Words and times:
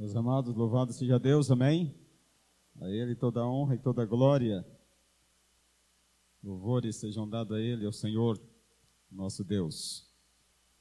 Meus 0.00 0.16
amados, 0.16 0.56
louvado 0.56 0.94
seja 0.94 1.18
Deus, 1.18 1.50
amém? 1.50 1.94
A 2.80 2.88
Ele 2.88 3.14
toda 3.14 3.40
a 3.40 3.46
honra 3.46 3.74
e 3.74 3.78
toda 3.78 4.02
a 4.02 4.06
glória. 4.06 4.66
Louvores 6.42 6.96
sejam 6.96 7.28
dados 7.28 7.54
a 7.54 7.60
Ele, 7.60 7.84
ao 7.84 7.92
Senhor, 7.92 8.40
nosso 9.12 9.44
Deus. 9.44 10.10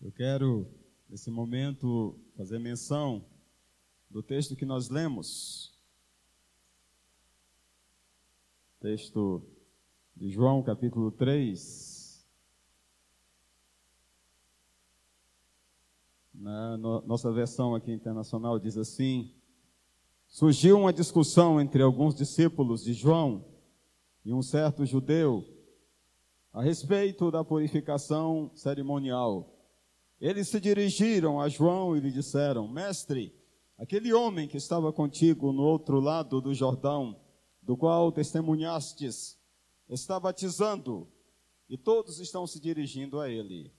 Eu 0.02 0.10
quero, 0.10 0.66
nesse 1.10 1.30
momento, 1.30 2.18
fazer 2.38 2.60
menção 2.60 3.26
do 4.10 4.24
texto 4.24 4.56
que 4.56 4.64
nós 4.64 4.88
lemos. 4.88 5.78
Texto 8.80 9.44
de 10.16 10.30
João, 10.30 10.64
capítulo 10.64 11.12
3. 11.12 11.99
Na 16.40 16.78
nossa 16.78 17.30
versão 17.34 17.76
aqui 17.76 17.92
internacional 17.92 18.58
diz 18.58 18.78
assim: 18.78 19.30
Surgiu 20.26 20.80
uma 20.80 20.94
discussão 20.94 21.60
entre 21.60 21.84
alguns 21.84 22.16
discípulos 22.16 22.82
de 22.82 22.94
João 22.94 23.44
e 24.24 24.34
um 24.34 24.42
certo 24.42 24.86
judeu 24.86 25.44
a 26.54 26.64
respeito 26.64 27.30
da 27.30 27.44
purificação 27.44 28.50
cerimonial. 28.56 29.54
Eles 30.18 30.48
se 30.48 30.62
dirigiram 30.62 31.42
a 31.42 31.50
João 31.50 31.98
e 31.98 32.00
lhe 32.00 32.10
disseram: 32.10 32.70
Mestre, 32.70 33.36
aquele 33.78 34.14
homem 34.14 34.48
que 34.48 34.56
estava 34.56 34.94
contigo 34.94 35.52
no 35.52 35.64
outro 35.64 36.00
lado 36.00 36.40
do 36.40 36.54
Jordão, 36.54 37.20
do 37.62 37.76
qual 37.76 38.14
testemunhastes, 38.14 39.38
está 39.90 40.18
batizando 40.18 41.06
e 41.70 41.78
todos 41.78 42.18
estão 42.18 42.48
se 42.48 42.62
dirigindo 42.62 43.20
a 43.20 43.30
ele. 43.30 43.74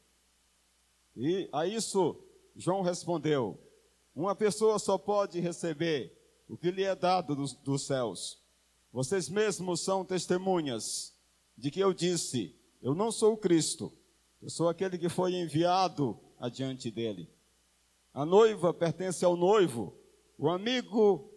E 1.17 1.49
a 1.55 1.67
isso 1.67 2.27
João 2.57 2.83
respondeu: 2.83 3.59
Uma 4.15 4.35
pessoa 4.35 4.79
só 4.79 4.99
pode 4.99 5.41
receber 5.41 6.17
o 6.49 6.57
que 6.57 6.71
lhe 6.71 6.83
é 6.83 6.95
dado 6.95 7.35
dos, 7.35 7.55
dos 7.55 7.87
céus. 7.87 8.43
Vocês 8.93 9.29
mesmos 9.29 9.81
são 9.81 10.05
testemunhas 10.05 11.15
de 11.57 11.71
que 11.71 11.81
eu 11.81 11.93
disse: 11.93 12.57
Eu 12.83 12.95
não 12.95 13.13
sou 13.13 13.35
o 13.35 13.37
Cristo, 13.37 13.93
eu 14.43 14.51
sou 14.51 14.69
aquele 14.69 14.99
que 14.99 15.09
foi 15.09 15.35
enviado 15.35 16.19
adiante 16.39 16.91
dele. 16.91 17.29
A 18.13 18.27
noiva 18.27 18.75
pertence 18.75 19.25
ao 19.25 19.37
noivo, 19.37 19.97
o 20.37 20.49
amigo 20.49 21.31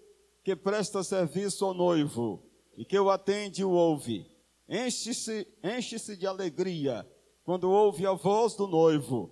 que 0.44 0.56
presta 0.56 1.04
serviço 1.04 1.64
ao 1.66 1.74
noivo 1.74 2.44
e 2.76 2.84
que 2.84 2.98
o 2.98 3.10
atende 3.10 3.64
o 3.64 3.72
ouve. 3.72 4.26
Enche-se 4.68 5.48
enche 5.64 6.16
de 6.16 6.26
alegria 6.26 7.08
quando 7.44 7.70
ouve 7.70 8.06
a 8.08 8.14
voz 8.14 8.56
do 8.56 8.66
noivo 8.66 9.30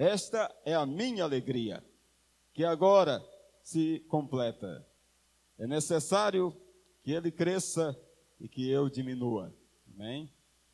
esta 0.00 0.50
é 0.64 0.74
a 0.74 0.86
minha 0.86 1.24
alegria, 1.24 1.84
que 2.54 2.64
agora 2.64 3.22
se 3.62 4.00
completa. 4.08 4.82
É 5.58 5.66
necessário 5.66 6.56
que 7.02 7.12
ele 7.12 7.30
cresça 7.30 7.94
e 8.40 8.48
que 8.48 8.66
eu 8.70 8.88
diminua. 8.88 9.54
Amém? 9.94 10.32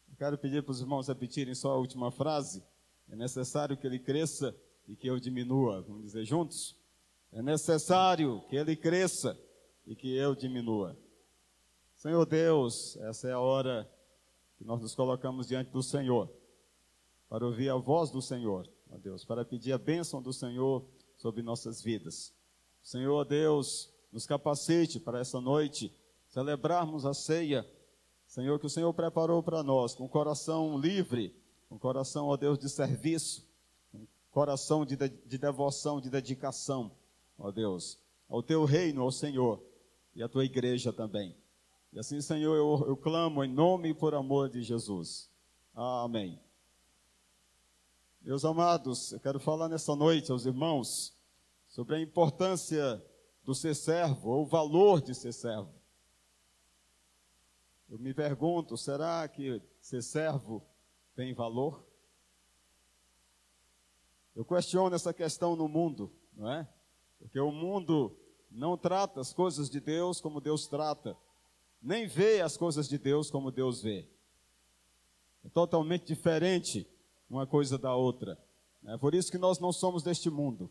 Eu 0.08 0.14
quero 0.16 0.38
pedir 0.38 0.62
para 0.62 0.70
os 0.70 0.80
irmãos 0.80 1.08
repetirem 1.08 1.56
só 1.56 1.72
a 1.72 1.76
última 1.76 2.12
frase. 2.12 2.62
É 3.10 3.16
necessário 3.16 3.76
que 3.76 3.84
ele 3.84 3.98
cresça 3.98 4.56
e 4.86 4.94
que 4.94 5.08
eu 5.08 5.18
diminua. 5.18 5.82
Vamos 5.82 6.04
dizer 6.04 6.24
juntos? 6.24 6.76
É 7.32 7.42
necessário 7.42 8.44
que 8.48 8.54
ele 8.54 8.76
cresça 8.76 9.36
e 9.84 9.96
que 9.96 10.14
eu 10.14 10.36
diminua. 10.36 10.96
Senhor 11.96 12.24
Deus, 12.26 12.96
essa 12.98 13.26
é 13.26 13.32
a 13.32 13.40
hora 13.40 13.90
que 14.56 14.62
nós 14.64 14.80
nos 14.80 14.94
colocamos 14.94 15.48
diante 15.48 15.72
do 15.72 15.82
Senhor 15.82 16.30
para 17.28 17.44
ouvir 17.44 17.70
a 17.70 17.74
voz 17.74 18.08
do 18.08 18.22
Senhor 18.22 18.75
ó 18.90 18.96
Deus, 18.98 19.24
para 19.24 19.44
pedir 19.44 19.72
a 19.72 19.78
bênção 19.78 20.22
do 20.22 20.32
Senhor 20.32 20.84
sobre 21.16 21.42
nossas 21.42 21.82
vidas. 21.82 22.32
Senhor, 22.82 23.24
Deus, 23.24 23.92
nos 24.12 24.26
capacite 24.26 25.00
para 25.00 25.20
essa 25.20 25.40
noite 25.40 25.92
celebrarmos 26.28 27.04
a 27.04 27.14
ceia, 27.14 27.66
Senhor, 28.26 28.58
que 28.58 28.66
o 28.66 28.70
Senhor 28.70 28.92
preparou 28.92 29.42
para 29.42 29.62
nós, 29.62 29.94
com 29.94 30.08
coração 30.08 30.78
livre, 30.78 31.34
com 31.68 31.78
coração, 31.78 32.26
ó 32.26 32.36
Deus, 32.36 32.58
de 32.58 32.68
serviço, 32.68 33.46
com 33.92 34.06
coração 34.30 34.84
de, 34.84 34.96
de 34.96 35.38
devoção, 35.38 36.00
de 36.00 36.10
dedicação, 36.10 36.90
ó 37.38 37.50
Deus, 37.50 37.98
ao 38.28 38.42
teu 38.42 38.64
reino, 38.64 39.02
ao 39.02 39.12
Senhor, 39.12 39.62
e 40.14 40.22
à 40.22 40.28
tua 40.28 40.44
igreja 40.44 40.92
também. 40.92 41.36
E 41.92 41.98
assim, 41.98 42.20
Senhor, 42.20 42.56
eu, 42.56 42.88
eu 42.88 42.96
clamo 42.96 43.44
em 43.44 43.52
nome 43.52 43.90
e 43.90 43.94
por 43.94 44.14
amor 44.14 44.48
de 44.48 44.62
Jesus. 44.62 45.30
Amém. 45.74 46.38
Meus 48.26 48.44
amados, 48.44 49.12
eu 49.12 49.20
quero 49.20 49.38
falar 49.38 49.68
nessa 49.68 49.94
noite 49.94 50.32
aos 50.32 50.46
irmãos 50.46 51.14
sobre 51.68 51.94
a 51.94 52.00
importância 52.00 53.00
do 53.44 53.54
ser 53.54 53.72
servo, 53.72 54.30
ou 54.30 54.42
o 54.42 54.46
valor 54.46 55.00
de 55.00 55.14
ser 55.14 55.32
servo. 55.32 55.72
Eu 57.88 58.00
me 58.00 58.12
pergunto, 58.12 58.76
será 58.76 59.28
que 59.28 59.62
ser 59.80 60.02
servo 60.02 60.60
tem 61.14 61.32
valor? 61.34 61.86
Eu 64.34 64.44
questiono 64.44 64.96
essa 64.96 65.14
questão 65.14 65.54
no 65.54 65.68
mundo, 65.68 66.12
não 66.32 66.50
é? 66.50 66.68
Porque 67.20 67.38
o 67.38 67.52
mundo 67.52 68.18
não 68.50 68.76
trata 68.76 69.20
as 69.20 69.32
coisas 69.32 69.70
de 69.70 69.78
Deus 69.78 70.20
como 70.20 70.40
Deus 70.40 70.66
trata, 70.66 71.16
nem 71.80 72.08
vê 72.08 72.40
as 72.40 72.56
coisas 72.56 72.88
de 72.88 72.98
Deus 72.98 73.30
como 73.30 73.52
Deus 73.52 73.80
vê. 73.82 74.04
É 75.44 75.48
totalmente 75.48 76.04
diferente 76.06 76.90
uma 77.28 77.46
coisa 77.46 77.76
da 77.78 77.94
outra. 77.94 78.38
É 78.84 78.96
por 78.96 79.14
isso 79.14 79.30
que 79.30 79.38
nós 79.38 79.58
não 79.58 79.72
somos 79.72 80.02
deste 80.02 80.30
mundo, 80.30 80.70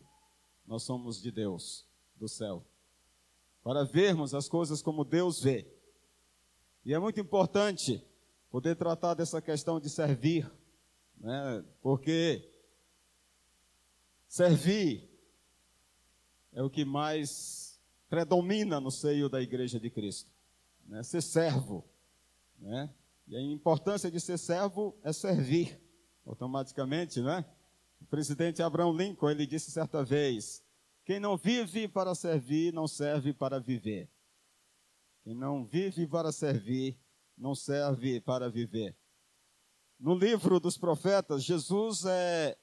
nós 0.66 0.82
somos 0.82 1.20
de 1.20 1.30
Deus, 1.30 1.86
do 2.16 2.28
céu. 2.28 2.64
Para 3.62 3.84
vermos 3.84 4.34
as 4.34 4.48
coisas 4.48 4.80
como 4.80 5.04
Deus 5.04 5.42
vê. 5.42 5.66
E 6.84 6.94
é 6.94 6.98
muito 6.98 7.20
importante 7.20 8.02
poder 8.50 8.76
tratar 8.76 9.14
dessa 9.14 9.42
questão 9.42 9.78
de 9.78 9.90
servir, 9.90 10.50
né? 11.18 11.64
porque 11.82 12.48
servir 14.28 15.10
é 16.52 16.62
o 16.62 16.70
que 16.70 16.84
mais 16.84 17.78
predomina 18.08 18.80
no 18.80 18.90
seio 18.90 19.28
da 19.28 19.42
igreja 19.42 19.78
de 19.78 19.90
Cristo. 19.90 20.30
Né? 20.86 21.02
Ser 21.02 21.20
servo. 21.20 21.84
Né? 22.58 22.88
E 23.26 23.36
a 23.36 23.42
importância 23.42 24.10
de 24.10 24.20
ser 24.20 24.38
servo 24.38 24.96
é 25.02 25.12
servir 25.12 25.85
automaticamente, 26.26 27.22
né? 27.22 27.44
O 28.00 28.04
presidente 28.06 28.62
Abraham 28.62 28.92
Lincoln, 28.92 29.30
ele 29.30 29.46
disse 29.46 29.70
certa 29.70 30.04
vez: 30.04 30.62
quem 31.04 31.20
não 31.20 31.36
vive 31.36 31.86
para 31.86 32.14
servir, 32.14 32.72
não 32.72 32.88
serve 32.88 33.32
para 33.32 33.60
viver. 33.60 34.10
Quem 35.22 35.34
não 35.34 35.64
vive 35.64 36.06
para 36.06 36.32
servir, 36.32 37.00
não 37.38 37.54
serve 37.54 38.20
para 38.20 38.50
viver. 38.50 38.96
No 39.98 40.14
livro 40.14 40.60
dos 40.60 40.76
profetas, 40.76 41.42
Jesus 41.42 42.04
é 42.04 42.58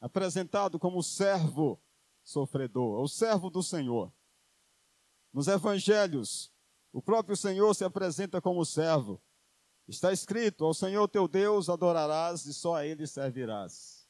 apresentado 0.00 0.78
como 0.78 1.02
servo 1.02 1.82
sofredor, 2.22 3.00
o 3.00 3.08
servo 3.08 3.50
do 3.50 3.62
Senhor. 3.62 4.12
Nos 5.32 5.48
evangelhos, 5.48 6.52
o 6.92 7.00
próprio 7.00 7.36
Senhor 7.36 7.74
se 7.74 7.84
apresenta 7.84 8.40
como 8.40 8.64
servo. 8.64 9.20
Está 9.88 10.12
escrito: 10.12 10.64
Ao 10.64 10.74
Senhor 10.74 11.08
teu 11.08 11.26
Deus 11.26 11.68
adorarás 11.68 12.46
e 12.46 12.54
só 12.54 12.76
a 12.76 12.86
Ele 12.86 13.06
servirás. 13.06 14.08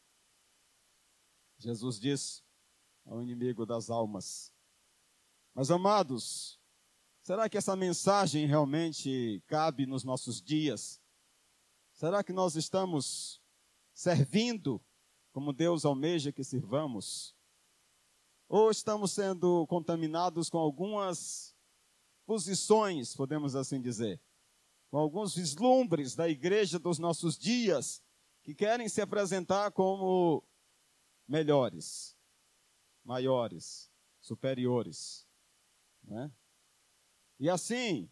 Jesus 1.59 1.99
disse 1.99 2.43
ao 3.05 3.23
inimigo 3.23 3.65
das 3.65 3.91
almas. 3.91 4.53
Mas 5.55 5.71
amados, 5.71 6.61
será 7.23 7.49
que 7.49 7.57
essa 7.57 7.77
mensagem 7.77 8.47
realmente 8.47 9.43
cabe 9.47 9.87
nos 9.87 10.03
nossos 10.03 10.41
dias? 10.41 11.01
Será 11.93 12.25
que 12.25 12.33
nós 12.33 12.57
estamos 12.57 13.41
servindo 13.93 14.83
como 15.31 15.53
Deus 15.53 15.85
almeja 15.85 16.33
que 16.33 16.43
sirvamos? 16.43 17.35
Ou 18.49 18.71
estamos 18.71 19.13
sendo 19.13 19.67
contaminados 19.67 20.51
com 20.51 20.59
algumas 20.59 21.55
posições, 22.27 23.15
podemos 23.15 23.55
assim 23.55 23.81
dizer? 23.81 24.21
Com 24.93 24.99
alguns 24.99 25.35
vislumbres 25.35 26.15
da 26.15 26.29
igreja 26.29 26.79
dos 26.79 26.99
nossos 26.99 27.39
dias 27.39 28.03
que 28.43 28.55
querem 28.55 28.91
se 28.91 29.01
apresentar 29.01 29.73
como 29.73 30.45
melhores, 31.27 32.15
maiores, 33.03 33.91
superiores. 34.21 35.27
Né? 36.05 36.31
E 37.41 37.49
assim, 37.49 38.07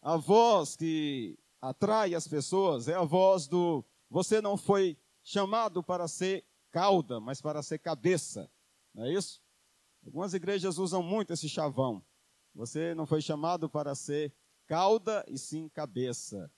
a 0.00 0.16
voz 0.16 0.74
que 0.74 1.38
atrai 1.60 2.16
as 2.16 2.26
pessoas 2.26 2.88
é 2.88 2.94
a 2.94 3.04
voz 3.04 3.46
do 3.46 3.84
você 4.10 4.40
não 4.40 4.56
foi 4.56 4.98
chamado 5.22 5.84
para 5.84 6.08
ser 6.08 6.44
cauda, 6.72 7.20
mas 7.20 7.40
para 7.40 7.62
ser 7.62 7.78
cabeça. 7.78 8.50
Não 8.92 9.04
é 9.04 9.12
isso? 9.12 9.40
Algumas 10.04 10.34
igrejas 10.34 10.78
usam 10.78 11.00
muito 11.00 11.32
esse 11.32 11.48
chavão. 11.48 12.04
Você 12.56 12.92
não 12.92 13.06
foi 13.06 13.22
chamado 13.22 13.70
para 13.70 13.94
ser 13.94 14.34
cauda 14.72 15.22
e 15.28 15.36
sim 15.36 15.68
cabeça. 15.68 16.50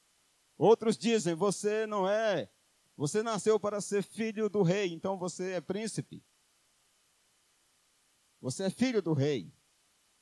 Outros 0.57 0.97
dizem: 0.97 1.35
você 1.35 1.85
não 1.85 2.09
é, 2.09 2.49
você 2.97 3.25
nasceu 3.25 3.59
para 3.59 3.81
ser 3.81 4.05
filho 4.05 4.49
do 4.49 4.63
rei, 4.63 4.93
então 4.93 5.19
você 5.19 5.55
é 5.55 5.61
príncipe. 5.61 6.25
Você 8.41 8.63
é 8.63 8.71
filho 8.71 9.03
do 9.03 9.15
rei. 9.15 9.53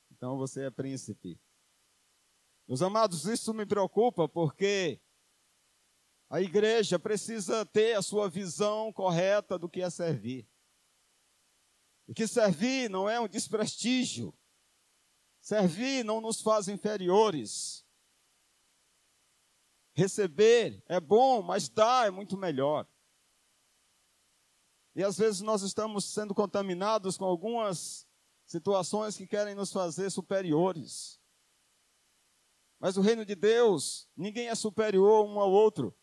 Então 0.09 0.39
você 0.39 0.63
é 0.63 0.71
príncipe. 0.71 1.39
Meus 2.67 2.81
amados, 2.81 3.25
isso 3.25 3.53
me 3.53 3.63
preocupa 3.63 4.27
porque 4.27 4.99
a 6.31 6.41
igreja 6.41 6.97
precisa 6.97 7.63
ter 7.63 7.93
a 7.93 8.01
sua 8.01 8.27
visão 8.27 8.91
correta 8.91 9.59
do 9.59 9.69
que 9.69 9.83
é 9.83 9.89
servir. 9.91 10.49
E 12.07 12.13
que 12.15 12.25
servir 12.25 12.89
não 12.89 13.07
é 13.07 13.19
um 13.19 13.27
desprestígio. 13.27 14.33
Servir 15.43 16.05
não 16.05 16.21
nos 16.21 16.41
faz 16.41 16.69
inferiores. 16.69 17.82
Receber 19.93 20.83
é 20.87 20.99
bom, 20.99 21.41
mas 21.41 21.69
dar 21.69 22.07
é 22.07 22.11
muito 22.11 22.35
melhor. 22.35 22.87
E 24.95 25.03
às 25.03 25.17
vezes 25.17 25.41
nós 25.41 25.61
estamos 25.61 26.05
sendo 26.05 26.35
contaminados 26.35 27.17
com 27.17 27.25
algumas 27.25 28.07
situações 28.45 29.15
que 29.17 29.25
querem 29.25 29.55
nos 29.55 29.71
fazer 29.71 30.09
superiores. 30.09 31.19
Mas 32.79 32.97
o 32.97 33.01
reino 33.01 33.25
de 33.25 33.33
Deus, 33.33 34.09
ninguém 34.15 34.49
é 34.49 34.55
superior 34.55 35.25
um 35.25 35.39
ao 35.39 35.51
outro. 35.51 35.95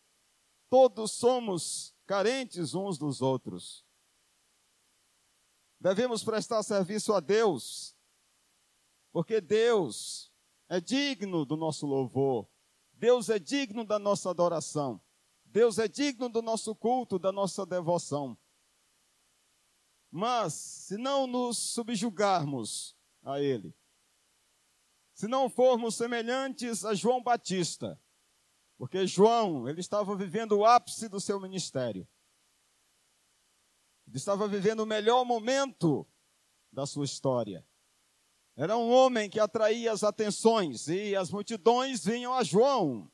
Todos 0.69 1.11
somos 1.11 1.95
carentes 2.05 2.73
uns 2.73 2.97
dos 2.97 3.21
outros. 3.21 3.85
Devemos 5.79 6.23
prestar 6.23 6.63
serviço 6.63 7.13
a 7.13 7.19
Deus, 7.19 7.95
porque 9.11 9.39
Deus 9.39 10.31
é 10.69 10.79
digno 10.79 11.45
do 11.45 11.55
nosso 11.55 11.85
louvor, 11.85 12.50
Deus 13.01 13.29
é 13.29 13.39
digno 13.39 13.83
da 13.83 13.97
nossa 13.97 14.29
adoração, 14.29 15.01
Deus 15.43 15.79
é 15.79 15.87
digno 15.87 16.29
do 16.29 16.39
nosso 16.39 16.75
culto, 16.75 17.17
da 17.17 17.31
nossa 17.31 17.65
devoção. 17.65 18.37
Mas, 20.11 20.53
se 20.53 20.99
não 20.99 21.25
nos 21.25 21.57
subjugarmos 21.57 22.95
a 23.23 23.41
Ele, 23.41 23.75
se 25.15 25.27
não 25.27 25.49
formos 25.49 25.95
semelhantes 25.95 26.85
a 26.85 26.93
João 26.93 27.23
Batista, 27.23 27.99
porque 28.77 29.07
João, 29.07 29.67
ele 29.67 29.79
estava 29.79 30.15
vivendo 30.15 30.51
o 30.51 30.63
ápice 30.63 31.09
do 31.09 31.19
seu 31.19 31.39
ministério. 31.39 32.07
Ele 34.07 34.17
estava 34.17 34.47
vivendo 34.47 34.81
o 34.81 34.85
melhor 34.85 35.25
momento 35.25 36.07
da 36.71 36.85
sua 36.85 37.05
história. 37.05 37.67
Era 38.55 38.77
um 38.77 38.89
homem 38.89 39.29
que 39.29 39.39
atraía 39.39 39.91
as 39.91 40.03
atenções 40.03 40.87
e 40.87 41.15
as 41.15 41.31
multidões 41.31 42.03
vinham 42.03 42.33
a 42.33 42.43
João. 42.43 43.09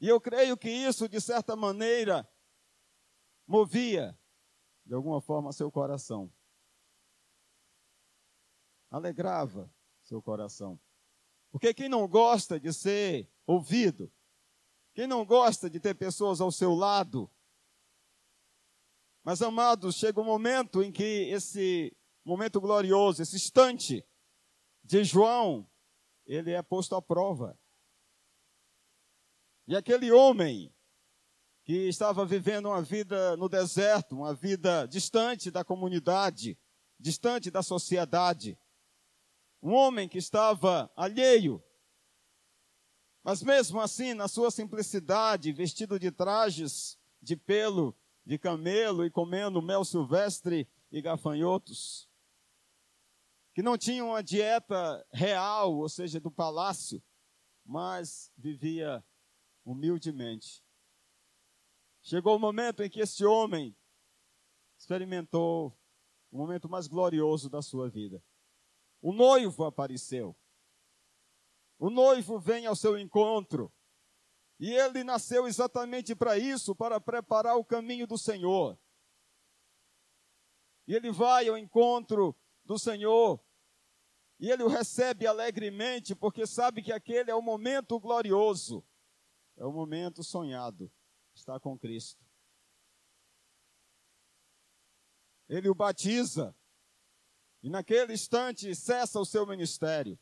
E 0.00 0.08
eu 0.08 0.20
creio 0.20 0.56
que 0.56 0.68
isso, 0.68 1.08
de 1.08 1.20
certa 1.20 1.54
maneira, 1.54 2.28
movia, 3.46 4.18
de 4.84 4.94
alguma 4.94 5.20
forma, 5.20 5.52
seu 5.52 5.70
coração. 5.70 6.32
Alegrava 8.90 9.72
seu 10.02 10.20
coração. 10.20 10.80
Porque 11.50 11.72
quem 11.74 11.88
não 11.88 12.08
gosta 12.08 12.58
de 12.58 12.72
ser 12.72 13.30
ouvido, 13.46 14.12
quem 14.94 15.06
não 15.06 15.24
gosta 15.24 15.70
de 15.70 15.78
ter 15.78 15.94
pessoas 15.94 16.40
ao 16.40 16.50
seu 16.50 16.74
lado, 16.74 17.30
mas 19.22 19.42
amados, 19.42 19.96
chega 19.96 20.20
um 20.20 20.24
momento 20.24 20.82
em 20.82 20.90
que 20.90 21.28
esse 21.30 21.96
momento 22.24 22.60
glorioso, 22.60 23.22
esse 23.22 23.36
instante 23.36 24.06
de 24.82 25.04
João, 25.04 25.68
ele 26.26 26.52
é 26.52 26.62
posto 26.62 26.94
à 26.94 27.02
prova. 27.02 27.58
E 29.66 29.76
aquele 29.76 30.10
homem 30.10 30.74
que 31.64 31.88
estava 31.88 32.24
vivendo 32.26 32.66
uma 32.66 32.82
vida 32.82 33.36
no 33.36 33.48
deserto, 33.48 34.16
uma 34.16 34.34
vida 34.34 34.86
distante 34.86 35.50
da 35.50 35.64
comunidade, 35.64 36.58
distante 36.98 37.50
da 37.50 37.62
sociedade, 37.62 38.58
um 39.62 39.72
homem 39.72 40.08
que 40.08 40.18
estava 40.18 40.90
alheio, 40.96 41.62
mas 43.22 43.42
mesmo 43.42 43.80
assim, 43.80 44.14
na 44.14 44.26
sua 44.26 44.50
simplicidade, 44.50 45.52
vestido 45.52 45.98
de 45.98 46.10
trajes 46.10 46.98
de 47.20 47.36
pelo 47.36 47.94
de 48.24 48.38
camelo 48.38 49.04
e 49.04 49.10
comendo 49.10 49.62
mel 49.62 49.84
silvestre 49.84 50.68
e 50.90 51.00
gafanhotos, 51.00 52.09
que 53.52 53.62
não 53.62 53.76
tinha 53.76 54.04
uma 54.04 54.22
dieta 54.22 55.06
real, 55.12 55.76
ou 55.76 55.88
seja, 55.88 56.20
do 56.20 56.30
palácio, 56.30 57.02
mas 57.64 58.32
vivia 58.36 59.04
humildemente. 59.64 60.64
Chegou 62.02 62.36
o 62.36 62.38
momento 62.38 62.82
em 62.82 62.88
que 62.88 63.00
esse 63.00 63.24
homem 63.24 63.76
experimentou 64.78 65.76
o 66.30 66.38
momento 66.38 66.68
mais 66.68 66.86
glorioso 66.86 67.50
da 67.50 67.60
sua 67.60 67.90
vida. 67.90 68.22
O 69.02 69.12
noivo 69.12 69.64
apareceu. 69.64 70.36
O 71.78 71.90
noivo 71.90 72.38
vem 72.38 72.66
ao 72.66 72.76
seu 72.76 72.98
encontro. 72.98 73.72
E 74.58 74.70
ele 74.72 75.02
nasceu 75.02 75.46
exatamente 75.46 76.14
para 76.14 76.38
isso, 76.38 76.74
para 76.74 77.00
preparar 77.00 77.56
o 77.56 77.64
caminho 77.64 78.06
do 78.06 78.18
Senhor. 78.18 78.78
E 80.86 80.94
ele 80.94 81.10
vai 81.10 81.48
ao 81.48 81.56
encontro 81.56 82.36
do 82.70 82.78
Senhor. 82.78 83.44
E 84.38 84.48
ele 84.48 84.62
o 84.62 84.68
recebe 84.68 85.26
alegremente, 85.26 86.14
porque 86.14 86.46
sabe 86.46 86.84
que 86.84 86.92
aquele 86.92 87.28
é 87.28 87.34
o 87.34 87.42
momento 87.42 87.98
glorioso. 87.98 88.86
É 89.56 89.64
o 89.64 89.72
momento 89.72 90.22
sonhado. 90.22 90.88
Está 91.34 91.58
com 91.58 91.76
Cristo. 91.76 92.24
Ele 95.48 95.68
o 95.68 95.74
batiza. 95.74 96.56
E 97.60 97.68
naquele 97.68 98.12
instante 98.12 98.72
cessa 98.76 99.18
o 99.18 99.26
seu 99.26 99.44
ministério. 99.44 100.16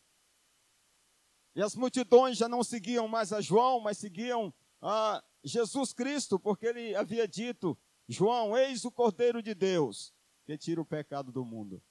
E 1.55 1.61
as 1.61 1.75
multidões 1.75 2.39
já 2.39 2.49
não 2.49 2.65
seguiam 2.65 3.06
mais 3.06 3.31
a 3.31 3.43
João, 3.43 3.79
mas 3.79 3.99
seguiam 3.99 4.55
a 4.81 5.23
Jesus 5.44 5.93
Cristo, 5.93 6.41
porque 6.41 6.65
ele 6.65 6.94
havia 6.94 7.29
dito: 7.29 7.79
João, 8.09 8.56
eis 8.56 8.87
o 8.87 8.91
Cordeiro 8.91 9.43
de 9.43 9.55
Deus, 9.55 10.15
que 10.47 10.56
tira 10.56 10.81
o 10.81 10.87
pecado 10.87 11.31
do 11.31 11.44
mundo. 11.44 11.83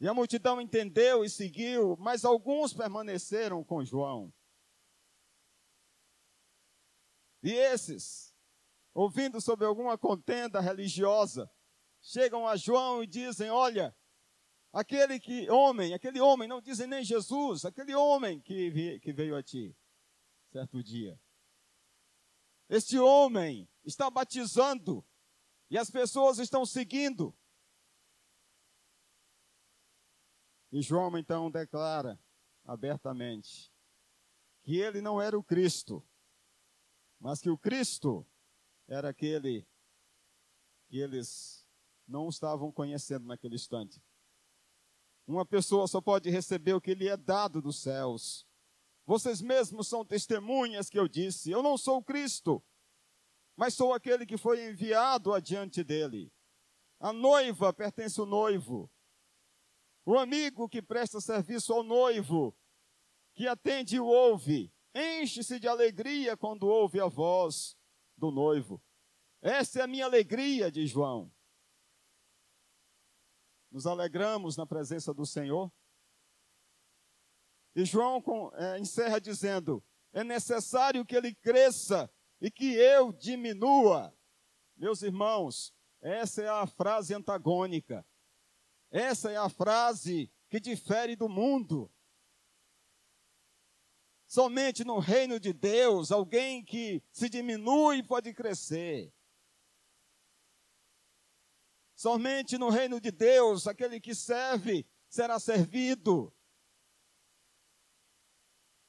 E 0.00 0.08
a 0.08 0.14
multidão 0.14 0.60
entendeu 0.60 1.24
e 1.24 1.30
seguiu, 1.30 1.96
mas 1.98 2.24
alguns 2.24 2.72
permaneceram 2.72 3.62
com 3.64 3.84
João. 3.84 4.32
E 7.42 7.52
esses, 7.52 8.34
ouvindo 8.92 9.40
sobre 9.40 9.66
alguma 9.66 9.96
contenda 9.98 10.60
religiosa, 10.60 11.50
chegam 12.00 12.46
a 12.48 12.56
João 12.56 13.02
e 13.02 13.06
dizem: 13.06 13.50
Olha, 13.50 13.94
aquele 14.72 15.20
que 15.20 15.48
homem, 15.50 15.94
aquele 15.94 16.20
homem, 16.20 16.48
não 16.48 16.60
dizem 16.60 16.86
nem 16.86 17.04
Jesus, 17.04 17.64
aquele 17.64 17.94
homem 17.94 18.40
que, 18.40 18.98
que 19.00 19.12
veio 19.12 19.36
a 19.36 19.42
ti, 19.42 19.76
certo 20.50 20.82
dia. 20.82 21.20
Este 22.68 22.98
homem 22.98 23.68
está 23.84 24.10
batizando 24.10 25.04
e 25.70 25.78
as 25.78 25.90
pessoas 25.90 26.38
estão 26.38 26.64
seguindo. 26.64 27.36
E 30.74 30.82
João 30.82 31.16
então 31.16 31.48
declara 31.52 32.18
abertamente 32.64 33.72
que 34.64 34.76
ele 34.76 35.00
não 35.00 35.22
era 35.22 35.38
o 35.38 35.44
Cristo, 35.44 36.04
mas 37.20 37.40
que 37.40 37.48
o 37.48 37.56
Cristo 37.56 38.26
era 38.88 39.10
aquele 39.10 39.64
que 40.88 40.98
eles 40.98 41.64
não 42.08 42.28
estavam 42.28 42.72
conhecendo 42.72 43.24
naquele 43.24 43.54
instante. 43.54 44.02
Uma 45.28 45.46
pessoa 45.46 45.86
só 45.86 46.00
pode 46.00 46.28
receber 46.28 46.72
o 46.72 46.80
que 46.80 46.92
lhe 46.92 47.06
é 47.06 47.16
dado 47.16 47.62
dos 47.62 47.80
céus. 47.80 48.44
Vocês 49.06 49.40
mesmos 49.40 49.86
são 49.86 50.04
testemunhas 50.04 50.90
que 50.90 50.98
eu 50.98 51.06
disse: 51.06 51.52
Eu 51.52 51.62
não 51.62 51.78
sou 51.78 52.02
Cristo, 52.02 52.60
mas 53.54 53.74
sou 53.74 53.94
aquele 53.94 54.26
que 54.26 54.36
foi 54.36 54.70
enviado 54.70 55.32
adiante 55.32 55.84
dele. 55.84 56.32
A 56.98 57.12
noiva 57.12 57.72
pertence 57.72 58.18
ao 58.18 58.26
noivo. 58.26 58.90
O 60.04 60.18
amigo 60.18 60.68
que 60.68 60.82
presta 60.82 61.20
serviço 61.20 61.72
ao 61.72 61.82
noivo, 61.82 62.56
que 63.34 63.48
atende 63.48 63.96
e 63.96 64.00
ouve, 64.00 64.72
enche-se 64.94 65.58
de 65.58 65.66
alegria 65.66 66.36
quando 66.36 66.66
ouve 66.66 67.00
a 67.00 67.06
voz 67.06 67.76
do 68.16 68.30
noivo. 68.30 68.82
Essa 69.40 69.80
é 69.80 69.82
a 69.82 69.86
minha 69.86 70.04
alegria, 70.04 70.70
diz 70.70 70.90
João 70.90 71.32
nos 73.74 73.88
alegramos 73.88 74.56
na 74.56 74.64
presença 74.64 75.12
do 75.12 75.26
Senhor. 75.26 75.68
E 77.74 77.84
João 77.84 78.22
é, 78.54 78.78
encerra 78.78 79.20
dizendo: 79.20 79.84
é 80.12 80.22
necessário 80.22 81.04
que 81.04 81.16
ele 81.16 81.34
cresça 81.34 82.08
e 82.40 82.52
que 82.52 82.72
eu 82.74 83.12
diminua. 83.12 84.16
Meus 84.76 85.02
irmãos, 85.02 85.74
essa 86.00 86.40
é 86.40 86.48
a 86.48 86.68
frase 86.68 87.12
antagônica. 87.14 88.06
Essa 88.94 89.32
é 89.32 89.36
a 89.36 89.48
frase 89.48 90.30
que 90.48 90.60
difere 90.60 91.16
do 91.16 91.28
mundo. 91.28 91.92
Somente 94.24 94.84
no 94.84 95.00
reino 95.00 95.40
de 95.40 95.52
Deus, 95.52 96.12
alguém 96.12 96.64
que 96.64 97.02
se 97.10 97.28
diminui 97.28 98.04
pode 98.04 98.32
crescer. 98.32 99.12
Somente 101.96 102.56
no 102.56 102.70
reino 102.70 103.00
de 103.00 103.10
Deus, 103.10 103.66
aquele 103.66 104.00
que 104.00 104.14
serve 104.14 104.86
será 105.08 105.40
servido. 105.40 106.32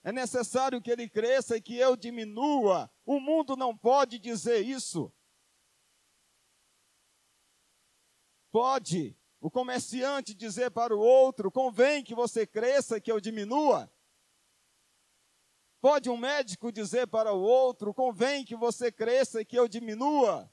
É 0.04 0.12
necessário 0.12 0.80
que 0.84 0.92
ele 0.92 1.10
cresça 1.10 1.58
e 1.58 1.62
que 1.64 1.78
eu 1.78 1.96
diminua. 1.96 2.92
O 3.04 3.20
mundo 3.20 3.56
não 3.56 3.76
pode 3.76 4.20
dizer 4.20 4.60
isso. 4.60 5.12
Pode 8.52 9.18
o 9.46 9.52
comerciante 9.52 10.34
dizer 10.34 10.72
para 10.72 10.96
o 10.96 11.00
outro: 11.00 11.52
convém 11.52 12.04
que 12.04 12.16
você 12.16 12.48
cresça 12.48 13.00
que 13.00 13.12
eu 13.12 13.22
diminua? 13.22 13.88
Pode 15.80 16.10
um 16.10 16.18
médico 16.18 16.72
dizer 16.72 17.06
para 17.06 17.32
o 17.32 17.40
outro: 17.40 17.94
convém 17.94 18.44
que 18.44 18.56
você 18.56 18.92
cresça 18.92 19.42
e 19.42 19.46
que 19.46 19.56
eu 19.56 19.68
diminua? 19.68 20.52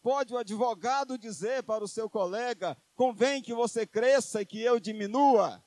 Pode 0.00 0.32
o 0.32 0.38
advogado 0.38 1.18
dizer 1.18 1.62
para 1.62 1.84
o 1.84 1.88
seu 1.88 2.08
colega: 2.08 2.74
convém 2.94 3.42
que 3.42 3.52
você 3.52 3.86
cresça 3.86 4.40
e 4.40 4.46
que 4.46 4.62
eu 4.62 4.80
diminua? 4.80 5.62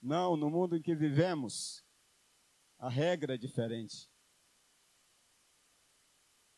Não, 0.00 0.36
no 0.36 0.48
mundo 0.48 0.76
em 0.76 0.82
que 0.82 0.94
vivemos, 0.94 1.84
a 2.78 2.88
regra 2.88 3.34
é 3.34 3.36
diferente. 3.36 4.08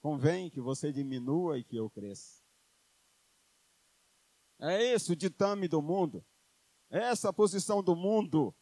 Convém 0.00 0.48
que 0.48 0.60
você 0.60 0.92
diminua 0.92 1.58
e 1.58 1.64
que 1.64 1.76
eu 1.76 1.90
cresça. 1.90 2.42
É 4.60 4.82
esse 4.82 5.12
o 5.12 5.16
ditame 5.16 5.68
do 5.68 5.80
mundo. 5.82 6.24
É 6.90 6.98
essa 6.98 7.28
a 7.28 7.32
posição 7.32 7.82
do 7.82 7.94
mundo. 7.94 8.54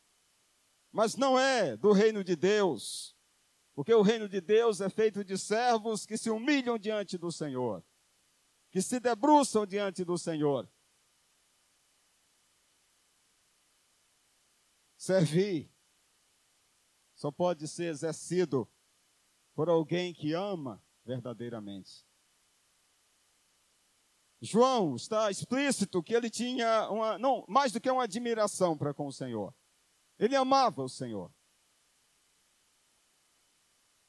Mas 0.90 1.16
não 1.16 1.38
é 1.38 1.76
do 1.76 1.92
reino 1.92 2.24
de 2.24 2.36
Deus. 2.36 3.16
Porque 3.74 3.92
o 3.92 4.02
reino 4.02 4.28
de 4.28 4.40
Deus 4.40 4.80
é 4.80 4.88
feito 4.88 5.22
de 5.22 5.36
servos 5.36 6.06
que 6.06 6.16
se 6.16 6.30
humilham 6.30 6.78
diante 6.78 7.18
do 7.18 7.30
Senhor, 7.30 7.84
que 8.70 8.80
se 8.80 8.98
debruçam 8.98 9.66
diante 9.66 10.02
do 10.02 10.16
Senhor. 10.16 10.66
Servir 14.96 15.70
só 17.14 17.30
pode 17.30 17.68
ser 17.68 17.90
exercido 17.90 18.66
por 19.54 19.68
alguém 19.68 20.14
que 20.14 20.32
ama 20.32 20.82
verdadeiramente. 21.06 22.04
João 24.40 24.96
está 24.96 25.30
explícito 25.30 26.02
que 26.02 26.14
ele 26.14 26.28
tinha 26.28 26.90
uma, 26.90 27.16
não, 27.18 27.44
mais 27.48 27.72
do 27.72 27.80
que 27.80 27.90
uma 27.90 28.02
admiração 28.02 28.76
para 28.76 28.92
com 28.92 29.06
o 29.06 29.12
Senhor. 29.12 29.54
Ele 30.18 30.34
amava 30.34 30.82
o 30.82 30.88
Senhor. 30.88 31.32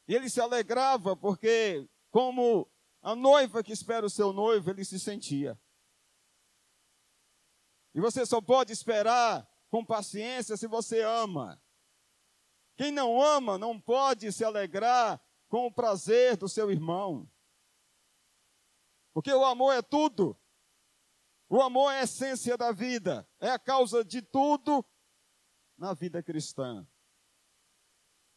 E 0.07 0.15
ele 0.15 0.29
se 0.29 0.41
alegrava 0.41 1.15
porque, 1.15 1.87
como 2.09 2.69
a 3.01 3.15
noiva 3.15 3.63
que 3.63 3.71
espera 3.71 4.05
o 4.05 4.09
seu 4.09 4.33
noivo, 4.33 4.69
ele 4.69 4.83
se 4.83 4.99
sentia. 4.99 5.59
E 7.93 8.01
você 8.01 8.25
só 8.25 8.41
pode 8.41 8.73
esperar 8.73 9.47
com 9.69 9.85
paciência 9.85 10.57
se 10.57 10.67
você 10.67 11.01
ama. 11.01 11.61
Quem 12.75 12.91
não 12.91 13.21
ama 13.21 13.57
não 13.57 13.79
pode 13.79 14.31
se 14.31 14.43
alegrar 14.43 15.21
com 15.47 15.65
o 15.65 15.71
prazer 15.71 16.37
do 16.37 16.47
seu 16.47 16.71
irmão. 16.71 17.29
Porque 19.13 19.31
o 19.33 19.45
amor 19.45 19.73
é 19.73 19.81
tudo. 19.81 20.37
O 21.49 21.61
amor 21.61 21.91
é 21.91 21.99
a 21.99 22.03
essência 22.03 22.57
da 22.57 22.71
vida, 22.71 23.27
é 23.39 23.49
a 23.49 23.59
causa 23.59 24.03
de 24.03 24.21
tudo 24.21 24.85
na 25.77 25.93
vida 25.93 26.21
cristã. 26.21 26.85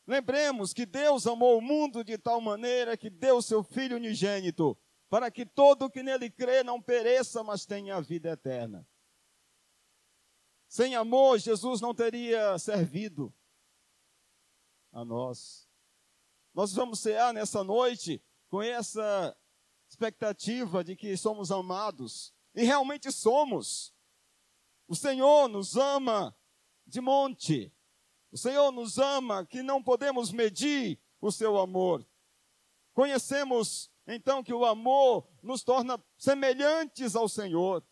Lembremos 0.07 0.73
que 0.73 0.87
Deus 0.87 1.27
amou 1.27 1.59
o 1.59 1.63
mundo 1.63 2.03
de 2.03 2.17
tal 2.17 2.41
maneira 2.41 2.97
que 2.97 3.11
deu 3.11 3.43
seu 3.43 3.63
Filho 3.63 3.97
unigênito, 3.97 4.79
para 5.09 5.31
que 5.31 5.45
todo 5.45 5.91
que 5.91 6.03
nele 6.03 6.31
crê 6.31 6.63
não 6.63 6.81
pereça, 6.81 7.43
mas 7.43 7.67
tenha 7.67 7.97
a 7.97 8.01
vida 8.01 8.31
eterna. 8.31 8.87
Sem 10.69 10.95
amor, 10.95 11.39
Jesus 11.39 11.81
não 11.81 11.95
teria 11.95 12.59
servido 12.59 13.35
a 14.93 15.05
nós. 15.05 15.70
Nós 16.53 16.73
vamos 16.73 17.01
cear 17.01 17.33
nessa 17.33 17.63
noite 17.63 18.23
com 18.49 18.63
essa 18.63 19.37
expectativa 19.89 20.83
de 20.83 20.97
que 20.97 21.17
somos 21.17 21.51
amados, 21.51 22.35
e 22.55 22.65
realmente 22.65 23.11
somos. 23.13 23.95
O 24.89 24.95
Senhor 24.95 25.49
nos 25.49 25.77
ama 25.77 26.37
de 26.87 27.01
monte. 27.01 27.73
O 28.33 28.37
Senhor 28.37 28.71
nos 28.73 28.99
ama 28.99 29.47
que 29.47 29.63
não 29.63 29.83
podemos 29.83 30.33
medir 30.33 31.01
o 31.21 31.31
seu 31.31 31.59
amor. 31.59 32.07
Conhecemos 32.93 33.91
então 34.07 34.43
que 34.43 34.53
o 34.53 34.65
amor 34.65 35.29
nos 35.43 35.63
torna 35.63 36.03
semelhantes 36.19 37.15
ao 37.15 37.29
Senhor. 37.29 37.85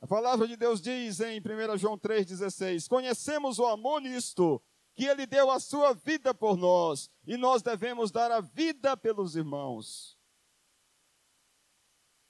A 0.00 0.06
palavra 0.06 0.48
de 0.48 0.56
Deus 0.56 0.80
diz 0.80 1.20
em 1.20 1.40
1 1.40 1.76
João 1.76 1.98
3,16: 1.98 2.88
Conhecemos 2.88 3.58
o 3.58 3.66
amor 3.66 4.00
nisto, 4.00 4.62
que 5.00 5.06
ele 5.06 5.24
deu 5.24 5.50
a 5.50 5.58
sua 5.58 5.94
vida 5.94 6.34
por 6.34 6.58
nós, 6.58 7.10
e 7.26 7.34
nós 7.38 7.62
devemos 7.62 8.10
dar 8.10 8.30
a 8.30 8.42
vida 8.42 8.94
pelos 8.98 9.34
irmãos. 9.34 10.14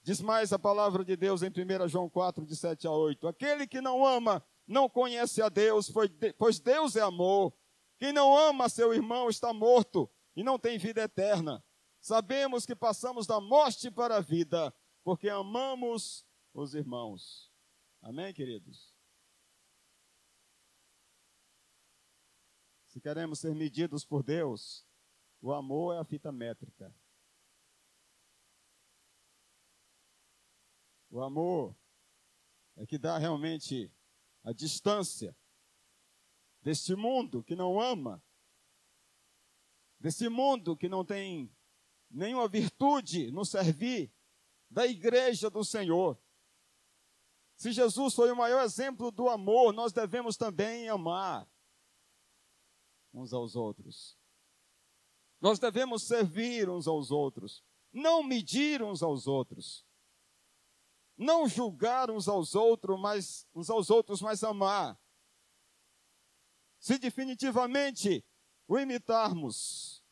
Diz 0.05 0.21
mais 0.21 0.53
a 0.53 0.59
palavra 0.59 1.05
de 1.05 1.17
Deus 1.17 1.43
em 1.43 1.49
1 1.49 1.89
João 1.89 2.09
4, 2.09 2.47
de 2.47 2.55
7 2.55 2.87
a 2.87 2.93
8: 2.93 3.27
Aquele 3.27 3.67
que 3.67 3.81
não 3.81 4.07
ama 4.07 4.41
não 4.69 4.89
conhece 4.89 5.43
a 5.43 5.49
Deus, 5.49 5.93
pois 6.39 6.61
Deus 6.61 6.95
é 6.95 7.01
amor. 7.01 7.53
Quem 7.99 8.13
não 8.13 8.39
ama 8.39 8.69
seu 8.69 8.95
irmão 8.95 9.29
está 9.29 9.53
morto 9.53 10.09
e 10.37 10.45
não 10.45 10.57
tem 10.57 10.79
vida 10.79 11.03
eterna. 11.03 11.65
Sabemos 12.01 12.65
que 12.65 12.77
passamos 12.77 13.27
da 13.27 13.41
morte 13.41 13.91
para 13.91 14.19
a 14.19 14.21
vida, 14.21 14.73
porque 15.03 15.29
amamos 15.29 16.25
os 16.55 16.77
irmãos. 16.77 17.51
Amém, 18.01 18.33
queridos? 18.33 18.90
Se 22.91 23.01
queremos 23.01 23.39
ser 23.39 23.55
medidos 23.55 24.05
por 24.05 24.21
Deus, 24.21 24.85
o 25.41 25.53
amor 25.53 25.95
é 25.95 25.99
a 26.01 26.05
fita 26.05 26.33
métrica. 26.33 26.93
O 31.09 31.23
amor 31.23 31.77
é 32.75 32.85
que 32.85 32.99
dá 32.99 33.17
realmente 33.17 33.93
a 34.43 34.53
distância 34.53 35.37
deste 36.61 36.97
mundo 36.97 37.45
que 37.45 37.55
não 37.55 37.81
ama, 37.81 38.21
desse 40.01 40.29
mundo 40.29 40.77
que 40.77 40.89
não 40.89 41.05
tem 41.05 41.49
nenhuma 42.11 42.49
virtude 42.49 43.31
no 43.31 43.45
servir 43.45 44.13
da 44.69 44.85
igreja 44.85 45.49
do 45.49 45.65
Senhor. 45.65 46.21
Se 47.55 47.71
Jesus 47.71 48.15
foi 48.15 48.33
o 48.33 48.37
maior 48.37 48.65
exemplo 48.65 49.13
do 49.13 49.29
amor, 49.29 49.73
nós 49.73 49.93
devemos 49.93 50.37
também 50.37 50.89
amar 50.89 51.49
uns 53.13 53.33
aos 53.33 53.57
outros. 53.57 54.19
Nós 55.41 55.59
devemos 55.59 56.05
servir 56.05 56.69
uns 56.69 56.87
aos 56.87 57.11
outros, 57.11 57.65
não 57.93 58.23
medir 58.23 58.83
uns 58.83 59.03
aos 59.03 59.27
outros 59.27 59.87
não 61.21 61.47
julgar 61.47 62.11
uns 62.11 62.27
aos 62.27 62.55
outros, 62.55 62.99
mas 62.99 63.47
uns 63.55 63.69
aos 63.69 63.91
outros, 63.91 64.23
mas 64.23 64.43
amar. 64.43 64.99
Se 66.79 66.99
definitivamente 66.99 68.25
o 68.67 68.79
imitarmos, 68.79 70.03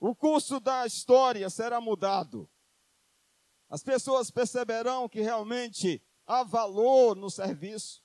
o 0.00 0.12
curso 0.12 0.58
da 0.58 0.84
história 0.84 1.48
será 1.48 1.80
mudado. 1.80 2.50
As 3.68 3.84
pessoas 3.84 4.32
perceberão 4.32 5.08
que 5.08 5.20
realmente 5.20 6.02
há 6.26 6.42
valor 6.42 7.14
no 7.14 7.30
serviço, 7.30 8.02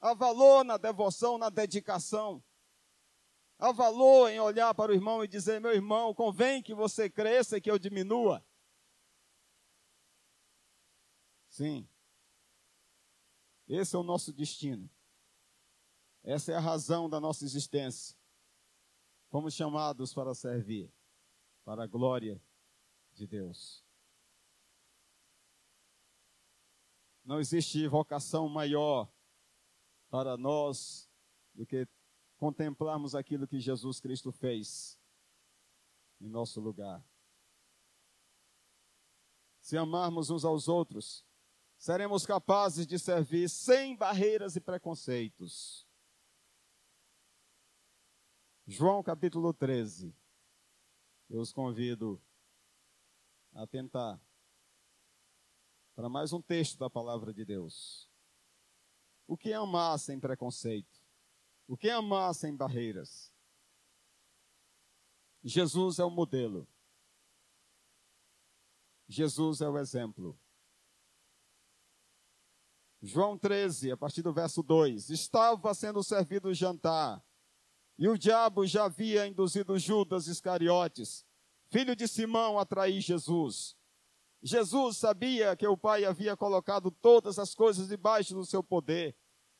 há 0.00 0.14
valor 0.14 0.64
na 0.64 0.78
devoção, 0.78 1.36
na 1.36 1.50
dedicação. 1.50 2.42
Há 3.58 3.72
valor 3.72 4.28
em 4.28 4.38
olhar 4.38 4.74
para 4.74 4.92
o 4.92 4.94
irmão 4.94 5.24
e 5.24 5.28
dizer: 5.28 5.60
meu 5.60 5.72
irmão, 5.72 6.14
convém 6.14 6.62
que 6.62 6.74
você 6.74 7.08
cresça 7.08 7.56
e 7.56 7.60
que 7.60 7.70
eu 7.70 7.78
diminua. 7.78 8.44
Sim. 11.48 11.88
Esse 13.66 13.96
é 13.96 13.98
o 13.98 14.02
nosso 14.02 14.32
destino. 14.32 14.90
Essa 16.22 16.52
é 16.52 16.54
a 16.56 16.60
razão 16.60 17.08
da 17.08 17.18
nossa 17.18 17.44
existência. 17.44 18.16
Fomos 19.30 19.54
chamados 19.54 20.12
para 20.12 20.34
servir, 20.34 20.92
para 21.64 21.84
a 21.84 21.86
glória 21.86 22.40
de 23.14 23.26
Deus. 23.26 23.84
Não 27.24 27.40
existe 27.40 27.88
vocação 27.88 28.48
maior 28.48 29.10
para 30.08 30.36
nós 30.36 31.10
do 31.54 31.66
que 31.66 31.88
contemplarmos 32.46 33.16
aquilo 33.16 33.44
que 33.44 33.58
Jesus 33.58 33.98
Cristo 33.98 34.30
fez 34.30 34.96
em 36.20 36.28
nosso 36.28 36.60
lugar. 36.60 37.04
Se 39.60 39.76
amarmos 39.76 40.30
uns 40.30 40.44
aos 40.44 40.68
outros, 40.68 41.26
seremos 41.76 42.24
capazes 42.24 42.86
de 42.86 43.00
servir 43.00 43.48
sem 43.48 43.96
barreiras 43.96 44.54
e 44.54 44.60
preconceitos. 44.60 45.84
João 48.64 49.02
capítulo 49.02 49.52
13. 49.52 50.14
eu 51.28 51.40
os 51.40 51.52
convido 51.52 52.22
a 53.54 53.66
tentar 53.66 54.20
para 55.96 56.08
mais 56.08 56.32
um 56.32 56.40
texto 56.40 56.78
da 56.78 56.88
palavra 56.88 57.34
de 57.34 57.44
Deus. 57.44 58.08
O 59.26 59.36
que 59.36 59.50
é 59.50 59.56
amar 59.56 59.98
sem 59.98 60.20
preconceito? 60.20 61.05
O 61.66 61.76
que 61.76 61.88
é 61.88 61.92
amar 61.92 62.34
sem 62.34 62.54
barreiras? 62.54 63.32
Jesus 65.42 65.98
é 65.98 66.04
o 66.04 66.10
modelo. 66.10 66.68
Jesus 69.08 69.60
é 69.60 69.68
o 69.68 69.78
exemplo. 69.78 70.38
João 73.00 73.38
13, 73.38 73.92
a 73.92 73.96
partir 73.96 74.22
do 74.22 74.32
verso 74.32 74.62
2: 74.62 75.10
Estava 75.10 75.72
sendo 75.74 76.02
servido 76.02 76.48
o 76.48 76.54
jantar, 76.54 77.24
e 77.98 78.08
o 78.08 78.18
diabo 78.18 78.66
já 78.66 78.84
havia 78.84 79.26
induzido 79.26 79.78
Judas 79.78 80.26
Iscariotes, 80.26 81.24
filho 81.68 81.94
de 81.94 82.08
Simão, 82.08 82.58
a 82.58 82.66
trair 82.66 83.00
Jesus. 83.00 83.76
Jesus 84.42 84.98
sabia 84.98 85.56
que 85.56 85.66
o 85.66 85.76
Pai 85.76 86.04
havia 86.04 86.36
colocado 86.36 86.90
todas 86.90 87.38
as 87.38 87.54
coisas 87.54 87.88
debaixo 87.88 88.34
do 88.34 88.44
seu 88.44 88.62
poder, 88.62 89.16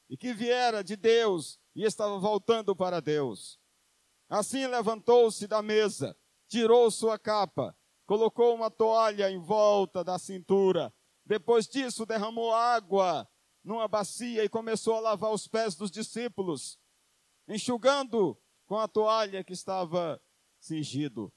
e 0.09 0.17
que 0.17 0.33
viera 0.33 0.83
de 0.83 0.97
Deus 0.97 1.59
e 1.75 1.85
estava 1.85 2.19
voltando 2.19 2.75
para 2.75 3.01
Deus. 3.01 3.59
Assim 4.29 4.67
levantou-se 4.67 5.47
da 5.47 5.63
mesa, 5.63 6.17
tirou 6.49 6.91
sua 6.91 7.19
capa, 7.19 7.77
colocou 8.07 8.55
uma 8.55 8.71
toalha 8.71 9.31
em 9.31 9.39
volta 9.39 10.03
da 10.03 10.19
cintura. 10.19 10.93
Depois 11.25 11.67
disso, 11.67 12.07
derramou 12.07 12.53
água 12.53 13.29
numa 13.63 13.89
bacia 13.89 14.45
e 14.45 14.49
começou 14.49 14.95
a 14.95 15.01
lavar 15.01 15.33
os 15.33 15.49
pés 15.49 15.75
dos 15.75 15.91
discípulos, 15.91 16.79
enxugando 17.49 18.41
com 18.65 18.79
a 18.79 18.87
toalha 18.87 19.43
que 19.43 19.53
estava 19.53 20.21
cingido. 20.59 21.33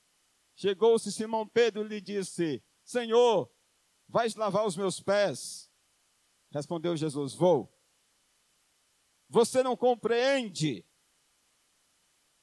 Chegou-se 0.56 1.12
Simão 1.12 1.48
Pedro 1.48 1.86
e 1.86 1.88
lhe 1.88 2.02
disse: 2.02 2.64
Senhor, 2.84 3.50
vais 4.08 4.36
lavar 4.36 4.66
os 4.66 4.76
meus 4.76 5.00
pés? 5.00 5.72
Respondeu 6.52 6.96
Jesus: 6.96 7.34
Vou. 7.34 7.72
Você 9.30 9.62
não 9.62 9.78
compreende 9.78 10.84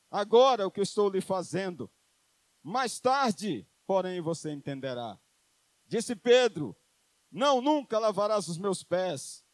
agora 0.08 0.66
o 0.66 0.70
que 0.70 0.80
estou 0.80 1.10
lhe 1.10 1.20
fazendo. 1.20 1.90
Mais 2.62 3.00
tarde, 3.00 3.68
porém, 3.86 4.20
você 4.20 4.52
entenderá. 4.52 5.18
Disse 5.86 6.14
Pedro: 6.14 6.76
Não, 7.30 7.60
nunca 7.60 7.98
lavarás 7.98 8.46
os 8.48 8.56
meus 8.56 8.84
pés. 8.84 9.44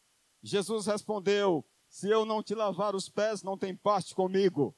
Jesus 0.43 0.85
respondeu: 0.85 1.65
Se 1.87 2.07
eu 2.07 2.23
não 2.23 2.43
te 2.43 2.53
lavar 2.53 2.95
os 2.95 3.09
pés, 3.09 3.41
não 3.41 3.57
tem 3.57 3.75
parte 3.75 4.13
comigo. 4.13 4.75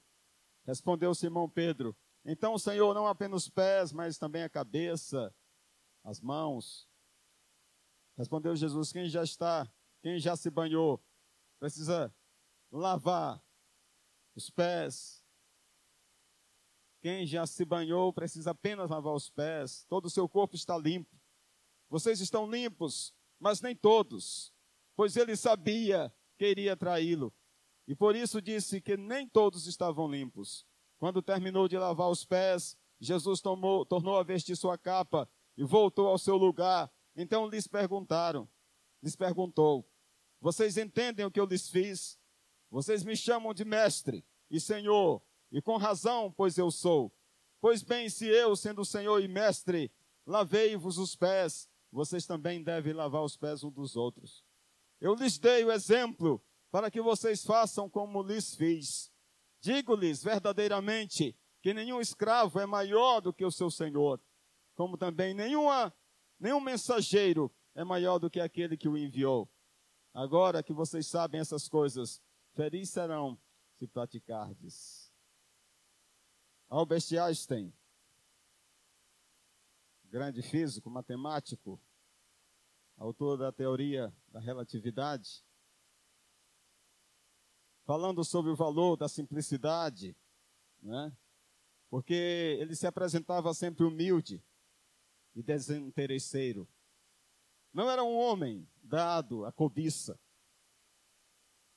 Respondeu 0.66 1.14
Simão 1.14 1.50
Pedro: 1.50 1.96
Então, 2.24 2.58
Senhor, 2.58 2.94
não 2.94 3.06
apenas 3.06 3.44
os 3.44 3.50
pés, 3.50 3.92
mas 3.92 4.18
também 4.18 4.44
a 4.44 4.50
cabeça, 4.50 5.34
as 6.04 6.22
mãos. 6.22 6.88
Respondeu 8.18 8.56
Jesus: 8.56 8.94
Quem 8.94 9.10
já 9.10 9.24
está, 9.24 9.70
quem 10.02 10.20
já 10.20 10.38
se 10.38 10.50
banhou, 10.50 11.04
precisa 11.60 12.14
lavar 12.76 13.44
os 14.36 14.50
pés 14.50 15.26
quem 17.06 17.24
já 17.24 17.46
se 17.46 17.64
banhou 17.64 18.12
precisa 18.12 18.50
apenas 18.50 18.90
lavar 18.90 19.14
os 19.14 19.30
pés, 19.30 19.86
todo 19.88 20.06
o 20.06 20.10
seu 20.10 20.28
corpo 20.28 20.56
está 20.56 20.76
limpo. 20.76 21.16
Vocês 21.88 22.20
estão 22.20 22.50
limpos, 22.50 23.14
mas 23.40 23.62
nem 23.62 23.76
todos, 23.76 24.52
pois 24.96 25.16
ele 25.16 25.36
sabia 25.36 26.12
que 26.36 26.50
iria 26.50 26.76
traí-lo. 26.76 27.32
E 27.88 27.94
por 27.94 28.16
isso 28.16 28.42
disse 28.42 28.82
que 28.82 28.98
nem 28.98 29.30
todos 29.30 29.68
estavam 29.68 30.10
limpos. 30.10 30.66
Quando 30.98 31.22
terminou 31.22 31.68
de 31.68 31.78
lavar 31.78 32.10
os 32.10 32.26
pés, 32.26 32.76
Jesus 33.00 33.40
tomou, 33.40 33.86
tornou 33.86 34.18
a 34.18 34.24
vestir 34.24 34.58
sua 34.58 34.76
capa 34.76 35.30
e 35.56 35.64
voltou 35.64 36.08
ao 36.08 36.18
seu 36.18 36.36
lugar. 36.36 36.92
Então 37.16 37.48
lhes 37.48 37.68
perguntaram, 37.68 38.50
lhes 39.04 39.16
perguntou: 39.16 39.88
Vocês 40.42 40.76
entendem 40.76 41.24
o 41.24 41.30
que 41.30 41.40
eu 41.40 41.46
lhes 41.46 41.70
fiz? 41.70 42.18
Vocês 42.76 43.06
me 43.06 43.16
chamam 43.16 43.54
de 43.54 43.64
mestre 43.64 44.22
e 44.52 44.60
senhor, 44.60 45.22
e 45.50 45.62
com 45.62 45.78
razão, 45.78 46.30
pois 46.30 46.58
eu 46.58 46.70
sou. 46.70 47.10
Pois 47.62 47.82
bem, 47.82 48.10
se 48.10 48.28
eu, 48.28 48.54
sendo 48.54 48.84
Senhor 48.84 49.24
e 49.24 49.30
Mestre, 49.30 49.90
lavei-vos 50.28 50.98
os 50.98 51.16
pés, 51.16 51.70
vocês 51.90 52.26
também 52.26 52.62
devem 52.62 52.92
lavar 52.92 53.24
os 53.24 53.38
pés 53.38 53.64
uns 53.64 53.72
dos 53.72 53.96
outros. 53.96 54.44
Eu 55.00 55.16
lhes 55.16 55.38
dei 55.38 55.64
o 55.64 55.72
exemplo 55.72 56.44
para 56.70 56.92
que 56.92 57.02
vocês 57.02 57.46
façam 57.46 57.90
como 57.90 58.22
lhes 58.22 58.54
fiz. 58.54 59.10
Digo-lhes 59.62 60.22
verdadeiramente 60.22 61.34
que 61.62 61.74
nenhum 61.74 62.02
escravo 62.02 62.60
é 62.60 62.66
maior 62.66 63.22
do 63.22 63.32
que 63.32 63.46
o 63.46 63.52
seu 63.52 63.72
senhor, 63.72 64.22
como 64.76 64.98
também 64.98 65.34
nenhuma, 65.34 65.96
nenhum 66.38 66.60
mensageiro 66.60 67.50
é 67.74 67.86
maior 67.86 68.20
do 68.20 68.30
que 68.30 68.42
aquele 68.42 68.76
que 68.76 68.90
o 68.90 68.98
enviou. 68.98 69.50
Agora 70.14 70.62
que 70.62 70.74
vocês 70.74 71.08
sabem 71.08 71.40
essas 71.40 71.70
coisas, 71.70 72.22
felizes 72.56 72.94
serão 72.94 73.38
se 73.78 73.86
praticardes. 73.86 75.14
Albert 76.70 77.04
Einstein, 77.22 77.74
grande 80.06 80.42
físico, 80.42 80.90
matemático, 80.90 81.80
autor 82.98 83.38
da 83.38 83.52
teoria 83.52 84.16
da 84.30 84.40
relatividade, 84.40 85.44
falando 87.84 88.24
sobre 88.24 88.50
o 88.50 88.56
valor 88.56 88.96
da 88.96 89.08
simplicidade, 89.08 90.18
né? 90.82 91.16
porque 91.90 92.58
ele 92.60 92.76
se 92.76 92.88
apresentava 92.88 93.54
sempre 93.54 93.86
humilde 93.86 94.44
e 95.36 95.44
desinteresseiro. 95.44 96.68
Não 97.74 97.90
era 97.90 98.04
um 98.04 98.16
homem 98.16 98.68
dado 98.82 99.46
à 99.46 99.52
cobiça. 99.52 100.18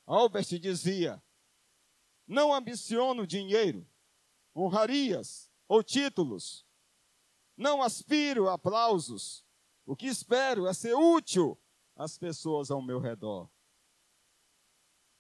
Albert 0.09 0.59
dizia: 0.59 1.23
Não 2.27 2.55
ambiciono 2.55 3.27
dinheiro 3.27 3.87
honrarias 4.57 5.51
ou 5.69 5.83
títulos. 5.83 6.67
Não 7.55 7.83
aspiro 7.83 8.49
a 8.49 8.55
aplausos. 8.55 9.45
O 9.85 9.95
que 9.95 10.07
espero 10.07 10.67
é 10.67 10.73
ser 10.73 10.95
útil 10.95 11.61
às 11.95 12.17
pessoas 12.17 12.71
ao 12.71 12.81
meu 12.81 12.99
redor. 12.99 13.51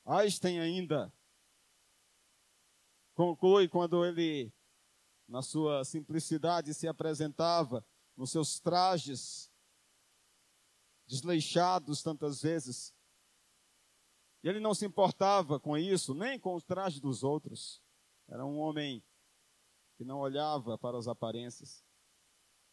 Einstein 0.07 0.59
ainda 0.59 1.12
conclui 3.14 3.68
quando 3.68 4.07
ele, 4.07 4.51
na 5.27 5.42
sua 5.42 5.85
simplicidade, 5.85 6.72
se 6.72 6.88
apresentava 6.88 7.85
nos 8.16 8.31
seus 8.31 8.59
trajes 8.59 9.51
desleixados 11.07 12.03
tantas 12.03 12.40
vezes. 12.40 12.94
Ele 14.49 14.61
não 14.61 14.73
se 14.73 14.87
importava 14.87 15.61
com 15.61 15.77
isso, 15.77 16.15
nem 16.15 16.41
com 16.41 16.57
o 16.57 16.63
traje 16.63 17.01
dos 17.03 17.23
outros. 17.23 17.83
Era 18.27 18.47
um 18.47 18.59
homem 18.59 19.05
que 19.95 20.05
não 20.05 20.21
olhava 20.21 20.79
para 20.79 20.97
as 20.97 21.07
aparências. 21.07 21.85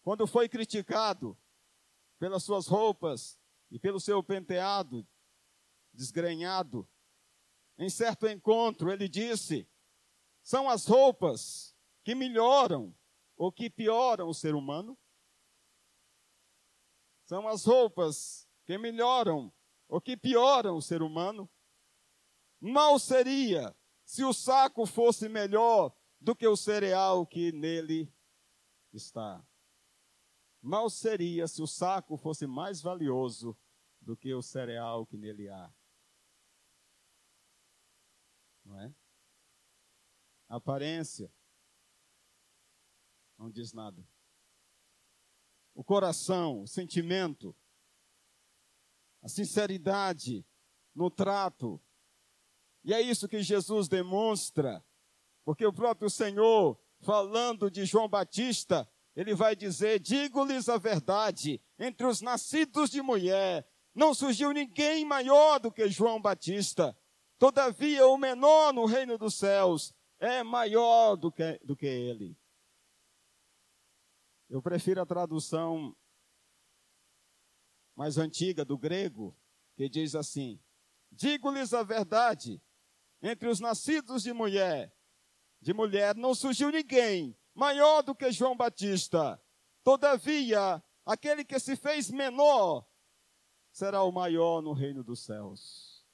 Quando 0.02 0.26
foi 0.26 0.48
criticado 0.48 1.38
pelas 2.18 2.44
suas 2.44 2.66
roupas 2.66 3.38
e 3.70 3.78
pelo 3.78 4.00
seu 4.00 4.24
penteado 4.24 5.06
desgrenhado, 5.92 6.88
em 7.78 7.90
certo 7.90 8.26
encontro 8.26 8.90
ele 8.90 9.10
disse: 9.10 9.68
são 10.42 10.70
as 10.70 10.86
roupas 10.86 11.76
que 12.06 12.16
melhoram 12.16 12.96
ou 13.36 13.52
que 13.52 13.70
pioram 13.70 14.30
o 14.30 14.34
ser 14.34 14.56
humano? 14.56 14.98
São 17.26 17.50
as 17.50 17.66
roupas 17.66 18.48
que 18.64 18.78
melhoram 18.78 19.52
ou 19.90 20.00
que 20.00 20.16
pioram 20.16 20.78
o 20.78 20.82
ser 20.82 21.02
humano? 21.02 21.50
Mal 22.66 22.98
seria 22.98 23.76
se 24.04 24.24
o 24.24 24.34
saco 24.34 24.88
fosse 24.88 25.30
melhor 25.30 25.96
do 26.20 26.36
que 26.36 26.48
o 26.48 26.58
cereal 26.58 27.24
que 27.24 27.52
nele 27.52 28.12
está. 28.92 29.46
Mal 30.64 30.90
seria 30.90 31.48
se 31.48 31.62
o 31.62 31.68
saco 31.68 32.18
fosse 32.18 32.48
mais 32.48 32.82
valioso 32.82 33.56
do 34.02 34.18
que 34.18 34.34
o 34.34 34.42
cereal 34.42 35.06
que 35.06 35.16
nele 35.16 35.48
há. 35.48 35.72
Não 38.64 38.82
é? 38.82 38.92
A 40.50 40.56
aparência 40.56 41.32
não 43.38 43.52
diz 43.52 43.74
nada. 43.74 44.04
O 45.76 45.84
coração, 45.84 46.64
o 46.64 46.68
sentimento, 46.68 47.56
a 49.22 49.28
sinceridade 49.28 50.44
no 50.96 51.12
trato. 51.12 51.80
E 52.86 52.94
é 52.94 53.02
isso 53.02 53.28
que 53.28 53.42
Jesus 53.44 53.90
demonstra 53.90 54.82
porque 55.46 55.64
o 55.64 55.72
próprio 55.72 56.10
Senhor, 56.10 56.78
falando 57.02 57.70
de 57.70 57.86
João 57.86 58.10
Batista, 58.10 58.90
ele 59.16 59.36
vai 59.36 59.56
dizer: 59.56 60.00
Digo-lhes 60.00 60.68
a 60.68 60.78
verdade, 60.78 61.62
entre 61.78 62.08
os 62.08 62.20
nascidos 62.20 62.90
de 62.90 63.02
mulher, 63.02 63.66
não 63.94 64.14
surgiu 64.14 64.52
ninguém 64.52 65.06
maior 65.06 65.60
do 65.60 65.72
que 65.72 65.88
João 65.88 66.20
Batista. 66.20 66.98
Todavia, 67.38 68.08
o 68.08 68.18
menor 68.18 68.74
no 68.74 68.86
reino 68.86 69.18
dos 69.18 69.36
céus 69.36 69.94
é 70.20 70.42
maior 70.42 71.16
do 71.16 71.32
que, 71.32 71.60
do 71.64 71.76
que 71.76 71.86
ele. 71.86 72.36
Eu 74.50 74.62
prefiro 74.62 75.02
a 75.02 75.06
tradução 75.06 75.96
mais 77.96 78.18
antiga 78.18 78.66
do 78.66 78.78
grego, 78.78 79.38
que 79.76 79.88
diz 79.88 80.16
assim: 80.16 80.60
Digo-lhes 81.12 81.72
a 81.72 81.84
verdade, 81.84 82.60
entre 83.22 83.48
os 83.48 83.60
nascidos 83.60 84.24
de 84.24 84.34
mulher, 84.34 84.96
de 85.62 85.74
mulher 85.74 86.16
não 86.16 86.36
surgiu 86.36 86.70
ninguém 86.70 87.38
maior 87.56 88.04
do 88.04 88.14
que 88.14 88.32
João 88.32 88.56
Batista. 88.56 89.42
Todavia, 89.84 90.84
aquele 91.06 91.46
que 91.46 91.58
se 91.60 91.76
fez 91.76 92.12
menor 92.12 92.86
será 93.72 94.04
o 94.04 94.12
maior 94.12 94.62
no 94.62 94.74
reino 94.74 95.04
dos 95.04 95.24
céus. 95.24 96.06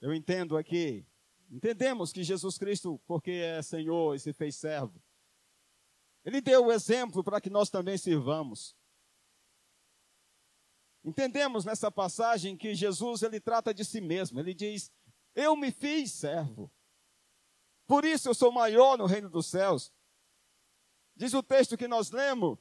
Eu 0.00 0.14
entendo 0.14 0.56
aqui, 0.56 1.04
entendemos 1.50 2.12
que 2.12 2.22
Jesus 2.22 2.56
Cristo, 2.56 3.00
porque 3.06 3.32
é 3.32 3.60
Senhor 3.62 4.14
e 4.14 4.20
se 4.20 4.32
fez 4.32 4.54
servo, 4.54 5.02
ele 6.24 6.40
deu 6.40 6.66
o 6.66 6.72
exemplo 6.72 7.24
para 7.24 7.40
que 7.40 7.50
nós 7.50 7.68
também 7.70 7.98
sirvamos. 7.98 8.76
Entendemos 11.08 11.64
nessa 11.64 11.90
passagem 11.90 12.54
que 12.54 12.74
Jesus 12.74 13.22
ele 13.22 13.40
trata 13.40 13.72
de 13.72 13.82
si 13.82 13.98
mesmo. 13.98 14.38
Ele 14.38 14.52
diz: 14.52 14.92
"Eu 15.34 15.56
me 15.56 15.70
fiz 15.70 16.12
servo. 16.12 16.70
Por 17.86 18.04
isso 18.04 18.28
eu 18.28 18.34
sou 18.34 18.52
maior 18.52 18.98
no 18.98 19.06
reino 19.06 19.30
dos 19.30 19.46
céus." 19.46 19.90
Diz 21.16 21.32
o 21.32 21.42
texto 21.42 21.78
que 21.78 21.88
nós 21.88 22.10
lemos, 22.10 22.58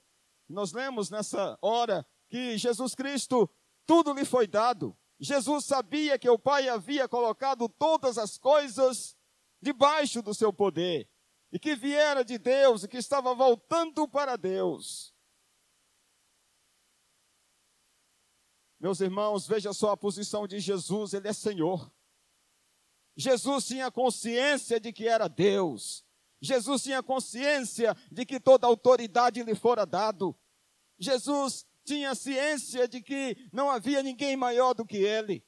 nós 0.47 0.71
lemos 0.71 1.09
nessa 1.09 1.59
hora 1.61 2.07
que 2.29 2.57
Jesus 2.57 2.95
Cristo 2.95 3.49
tudo 3.85 4.13
lhe 4.13 4.23
foi 4.23 4.47
dado. 4.47 4.97
Jesus 5.19 5.65
sabia 5.65 6.17
que 6.17 6.29
o 6.29 6.39
Pai 6.39 6.69
havia 6.69 7.07
colocado 7.07 7.67
todas 7.67 8.17
as 8.17 8.37
coisas 8.37 9.17
debaixo 9.61 10.21
do 10.21 10.33
seu 10.33 10.53
poder 10.53 11.09
e 11.51 11.59
que 11.59 11.75
viera 11.75 12.23
de 12.23 12.37
Deus 12.37 12.83
e 12.83 12.87
que 12.87 12.97
estava 12.97 13.35
voltando 13.35 14.07
para 14.07 14.37
Deus. 14.37 15.13
Meus 18.79 19.01
irmãos, 19.01 19.47
veja 19.47 19.73
só 19.73 19.91
a 19.91 19.97
posição 19.97 20.47
de 20.47 20.59
Jesus, 20.59 21.13
ele 21.13 21.27
é 21.27 21.33
Senhor. 21.33 21.91
Jesus 23.15 23.65
tinha 23.65 23.89
consciência 23.89 24.79
de 24.79 24.93
que 24.93 25.07
era 25.07 25.27
Deus. 25.27 26.05
Jesus 26.39 26.83
tinha 26.83 27.01
consciência 27.01 27.95
de 28.11 28.23
que 28.23 28.39
toda 28.39 28.67
autoridade 28.67 29.41
lhe 29.41 29.55
fora 29.55 29.83
dado. 29.83 30.37
Jesus 30.99 31.65
tinha 31.83 32.13
ciência 32.13 32.87
de 32.87 33.01
que 33.01 33.49
não 33.51 33.71
havia 33.71 34.03
ninguém 34.03 34.37
maior 34.37 34.75
do 34.75 34.85
que 34.85 34.97
ele. 34.97 35.43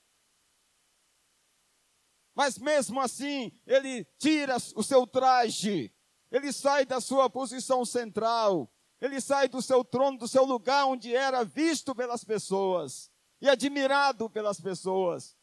Mas 2.33 2.57
mesmo 2.57 2.99
assim, 2.99 3.51
ele 3.67 4.05
tira 4.17 4.57
o 4.75 4.81
seu 4.81 5.05
traje, 5.05 5.93
ele 6.31 6.51
sai 6.51 6.85
da 6.85 6.99
sua 6.99 7.29
posição 7.29 7.85
central, 7.85 8.73
ele 8.99 9.21
sai 9.21 9.47
do 9.47 9.61
seu 9.61 9.83
trono, 9.83 10.17
do 10.17 10.27
seu 10.27 10.45
lugar 10.45 10.85
onde 10.85 11.13
era 11.13 11.43
visto 11.43 11.93
pelas 11.93 12.23
pessoas 12.23 13.11
e 13.41 13.49
admirado 13.49 14.30
pelas 14.30 14.60
pessoas, 14.60 15.38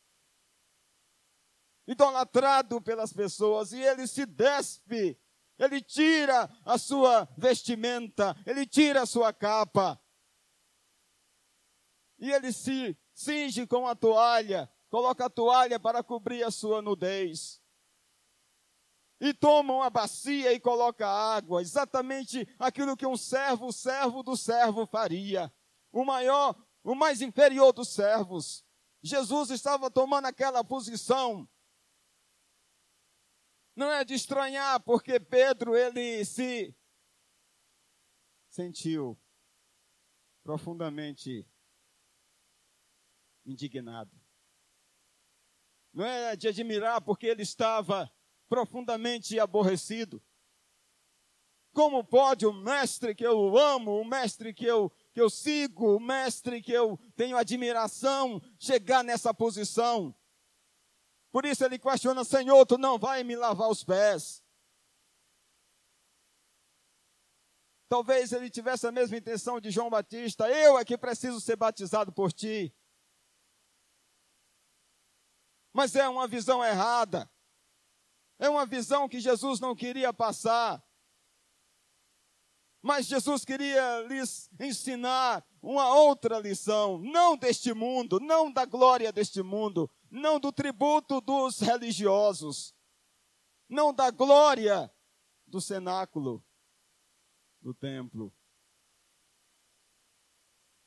idolatrado 1.87 2.81
pelas 2.81 3.13
pessoas, 3.13 3.73
e 3.73 3.81
ele 3.81 4.07
se 4.07 4.27
despe, 4.27 5.19
ele 5.59 5.81
tira 5.81 6.51
a 6.65 6.77
sua 6.77 7.29
vestimenta, 7.37 8.37
ele 8.45 8.67
tira 8.67 9.03
a 9.03 9.07
sua 9.07 9.33
capa, 9.33 10.01
e 12.19 12.33
ele 12.33 12.53
se 12.53 12.99
cinge 13.13 13.67
com 13.67 13.87
a 13.87 13.95
toalha, 13.95 14.71
coloca 14.89 15.27
a 15.27 15.31
toalha 15.31 15.79
para 15.79 16.03
cobrir 16.03 16.43
a 16.43 16.51
sua 16.51 16.81
nudez. 16.81 17.61
E 19.19 19.33
toma 19.33 19.73
uma 19.73 19.89
bacia 19.89 20.53
e 20.53 20.61
coloca 20.61 21.07
água, 21.07 21.63
exatamente 21.63 22.47
aquilo 22.59 22.97
que 22.97 23.07
um 23.07 23.17
servo, 23.17 23.73
servo 23.73 24.23
do 24.23 24.37
servo 24.37 24.85
faria. 24.85 25.51
O 25.91 26.05
maior, 26.05 26.55
o 26.87 26.95
mais 26.95 27.21
inferior 27.21 27.73
dos 27.73 27.89
servos. 27.89 28.65
Jesus 29.03 29.51
estava 29.51 29.91
tomando 29.91 30.27
aquela 30.27 30.63
posição. 30.63 31.49
Não 33.75 33.91
é 33.91 34.05
de 34.05 34.15
estranhar, 34.15 34.81
porque 34.81 35.19
Pedro, 35.19 35.77
ele 35.77 36.25
se 36.25 36.75
sentiu 38.49 39.21
profundamente 40.45 41.47
indignado. 43.45 44.13
Não 45.93 46.07
é 46.07 46.37
de 46.37 46.47
admirar 46.49 47.01
porque 47.01 47.27
ele 47.27 47.43
estava 47.43 48.11
profundamente 48.49 49.41
aborrecido. 49.41 50.23
Como 51.73 52.05
pode 52.05 52.47
o 52.47 52.53
mestre 52.53 53.13
que 53.15 53.27
eu 53.27 53.59
amo, 53.59 54.01
o 54.01 54.05
mestre 54.05 54.55
que 54.55 54.65
eu, 54.65 54.91
que 55.17 55.21
eu 55.23 55.31
sigo, 55.31 55.97
o 55.97 55.99
mestre 55.99 56.61
que 56.61 56.71
eu 56.71 57.01
tenho 57.17 57.39
admiração, 57.39 58.39
chegar 58.59 59.03
nessa 59.03 59.33
posição? 59.33 60.15
Por 61.33 61.47
isso 61.47 61.65
ele 61.65 61.79
questiona: 61.79 62.23
Senhor, 62.23 62.67
tu 62.67 62.77
não 62.77 62.99
vai 62.99 63.25
me 63.25 63.35
lavar 63.35 63.71
os 63.71 63.83
pés. 63.83 64.45
Talvez 67.89 68.31
ele 68.31 68.51
tivesse 68.51 68.87
a 68.87 68.93
mesma 68.93 69.17
intenção 69.17 69.59
de 69.59 69.71
João 69.71 69.89
Batista: 69.89 70.51
eu 70.51 70.79
é 70.79 70.85
que 70.85 70.99
preciso 70.99 71.41
ser 71.41 71.57
batizado 71.57 72.13
por 72.13 72.31
ti 72.31 72.77
mas 75.77 75.95
é 75.95 76.09
uma 76.09 76.27
visão 76.27 76.65
errada. 76.65 77.31
É 78.39 78.49
uma 78.49 78.65
visão 78.65 79.07
que 79.07 79.21
Jesus 79.21 79.61
não 79.61 79.77
queria 79.77 80.11
passar. 80.11 80.83
Mas 82.87 83.07
Jesus 83.07 83.45
queria 83.45 84.03
lhes 84.03 84.49
ensinar 84.61 85.45
uma 85.61 85.93
outra 85.93 86.39
lição, 86.39 86.99
não 86.99 87.37
deste 87.37 87.75
mundo, 87.75 88.21
não 88.21 88.49
da 88.49 88.65
glória 88.65 89.13
deste 89.13 89.43
mundo, 89.43 89.91
não 90.09 90.39
do 90.39 90.53
tributo 90.53 91.21
dos 91.21 91.59
religiosos, 91.59 92.73
não 93.69 93.93
da 93.93 94.13
glória 94.13 94.89
do 95.49 95.61
cenáculo 95.61 96.45
do 97.61 97.75
templo, 97.75 98.33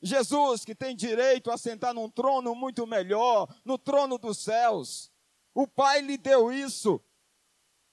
Jesus, 0.02 0.64
que 0.64 0.74
tem 0.74 0.96
direito 0.96 1.52
a 1.52 1.58
sentar 1.58 1.94
num 1.94 2.10
trono 2.10 2.56
muito 2.56 2.88
melhor, 2.88 3.54
no 3.66 3.78
trono 3.78 4.18
dos 4.18 4.38
céus. 4.38 5.12
O 5.54 5.68
Pai 5.68 6.00
lhe 6.00 6.18
deu 6.18 6.50
isso. 6.50 7.04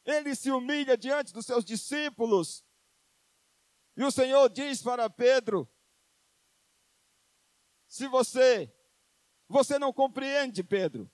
Ele 0.05 0.37
se 0.37 0.53
humilha 0.53 0.97
diante 0.97 1.33
dos 1.33 1.45
seus 1.45 1.64
discípulos. 1.64 2.64
E 3.97 4.05
o 4.05 4.11
Senhor 4.11 4.49
diz 4.51 4.83
para 4.83 5.09
Pedro: 5.09 5.69
Se 7.89 8.07
você, 8.07 8.73
você 9.49 9.79
não 9.79 9.93
compreende, 9.93 10.63
Pedro, 10.63 11.11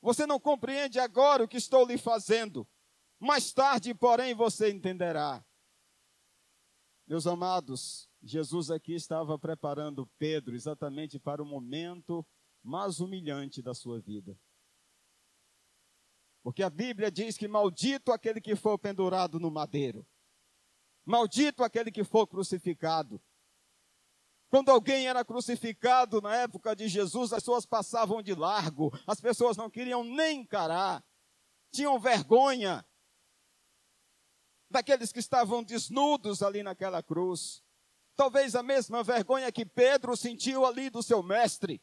você 0.00 0.26
não 0.26 0.40
compreende 0.40 0.98
agora 0.98 1.44
o 1.44 1.48
que 1.48 1.56
estou 1.56 1.86
lhe 1.86 1.96
fazendo, 1.96 2.66
mais 3.18 3.52
tarde, 3.52 3.94
porém, 3.94 4.34
você 4.34 4.70
entenderá. 4.70 5.44
Meus 7.06 7.26
amados, 7.26 8.08
Jesus 8.22 8.70
aqui 8.70 8.94
estava 8.94 9.38
preparando 9.38 10.06
Pedro 10.18 10.54
exatamente 10.54 11.18
para 11.18 11.42
o 11.42 11.46
momento 11.46 12.26
mais 12.62 13.00
humilhante 13.00 13.62
da 13.62 13.74
sua 13.74 14.00
vida. 14.00 14.38
Porque 16.42 16.62
a 16.62 16.70
Bíblia 16.70 17.10
diz 17.10 17.36
que 17.36 17.48
maldito 17.48 18.12
aquele 18.12 18.40
que 18.40 18.54
for 18.54 18.78
pendurado 18.78 19.40
no 19.40 19.50
madeiro. 19.50 20.06
Maldito 21.08 21.64
aquele 21.64 21.90
que 21.90 22.04
for 22.04 22.26
crucificado. 22.26 23.18
Quando 24.50 24.70
alguém 24.70 25.08
era 25.08 25.24
crucificado 25.24 26.20
na 26.20 26.36
época 26.36 26.76
de 26.76 26.86
Jesus, 26.86 27.32
as 27.32 27.42
pessoas 27.42 27.64
passavam 27.64 28.22
de 28.22 28.34
largo, 28.34 28.92
as 29.06 29.18
pessoas 29.18 29.56
não 29.56 29.70
queriam 29.70 30.04
nem 30.04 30.42
encarar, 30.42 31.02
tinham 31.72 31.98
vergonha 31.98 32.86
daqueles 34.68 35.10
que 35.10 35.18
estavam 35.18 35.64
desnudos 35.64 36.42
ali 36.42 36.62
naquela 36.62 37.02
cruz. 37.02 37.64
Talvez 38.14 38.54
a 38.54 38.62
mesma 38.62 39.02
vergonha 39.02 39.50
que 39.50 39.64
Pedro 39.64 40.14
sentiu 40.14 40.66
ali 40.66 40.90
do 40.90 41.02
seu 41.02 41.22
mestre. 41.22 41.82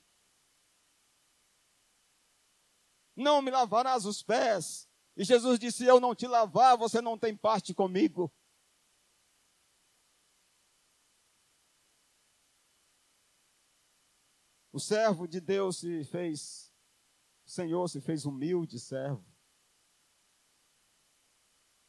Não 3.15 3.41
me 3.41 3.49
lavarás 3.49 4.05
os 4.05 4.21
pés. 4.21 4.87
E 5.17 5.23
Jesus 5.23 5.57
disse: 5.57 5.83
Eu 5.83 5.99
não 5.99 6.13
te 6.13 6.27
lavar, 6.27 6.77
você 6.77 7.01
não 7.01 7.17
tem 7.17 7.35
parte 7.35 7.73
comigo. 7.73 8.31
O 14.75 14.79
servo 14.79 15.25
de 15.25 15.39
Deus 15.39 15.77
se 15.77 16.03
fez, 16.03 16.69
o 17.45 17.49
Senhor 17.49 17.87
se 17.87 18.01
fez 18.01 18.25
humilde 18.25 18.77
servo. 18.77 19.25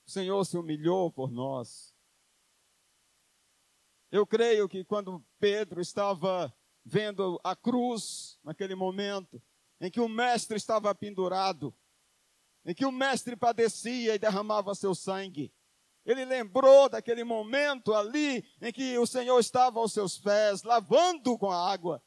O 0.06 0.10
Senhor 0.12 0.44
se 0.44 0.56
humilhou 0.56 1.10
por 1.10 1.32
nós. 1.32 1.92
Eu 4.08 4.24
creio 4.24 4.68
que 4.68 4.84
quando 4.84 5.20
Pedro 5.40 5.80
estava 5.80 6.56
vendo 6.84 7.40
a 7.42 7.56
cruz, 7.56 8.38
naquele 8.44 8.76
momento, 8.76 9.42
em 9.80 9.90
que 9.90 9.98
o 9.98 10.08
mestre 10.08 10.56
estava 10.56 10.94
pendurado, 10.94 11.74
em 12.64 12.72
que 12.72 12.86
o 12.86 12.92
mestre 12.92 13.34
padecia 13.34 14.14
e 14.14 14.18
derramava 14.20 14.76
seu 14.76 14.94
sangue, 14.94 15.52
Ele 16.04 16.24
lembrou 16.24 16.88
daquele 16.88 17.24
momento 17.24 17.92
ali 17.92 18.48
em 18.62 18.72
que 18.72 18.96
o 18.96 19.08
Senhor 19.08 19.40
estava 19.40 19.80
aos 19.80 19.92
seus 19.92 20.20
pés, 20.20 20.62
lavando 20.62 21.36
com 21.36 21.50
a 21.50 21.68
água. 21.68 22.00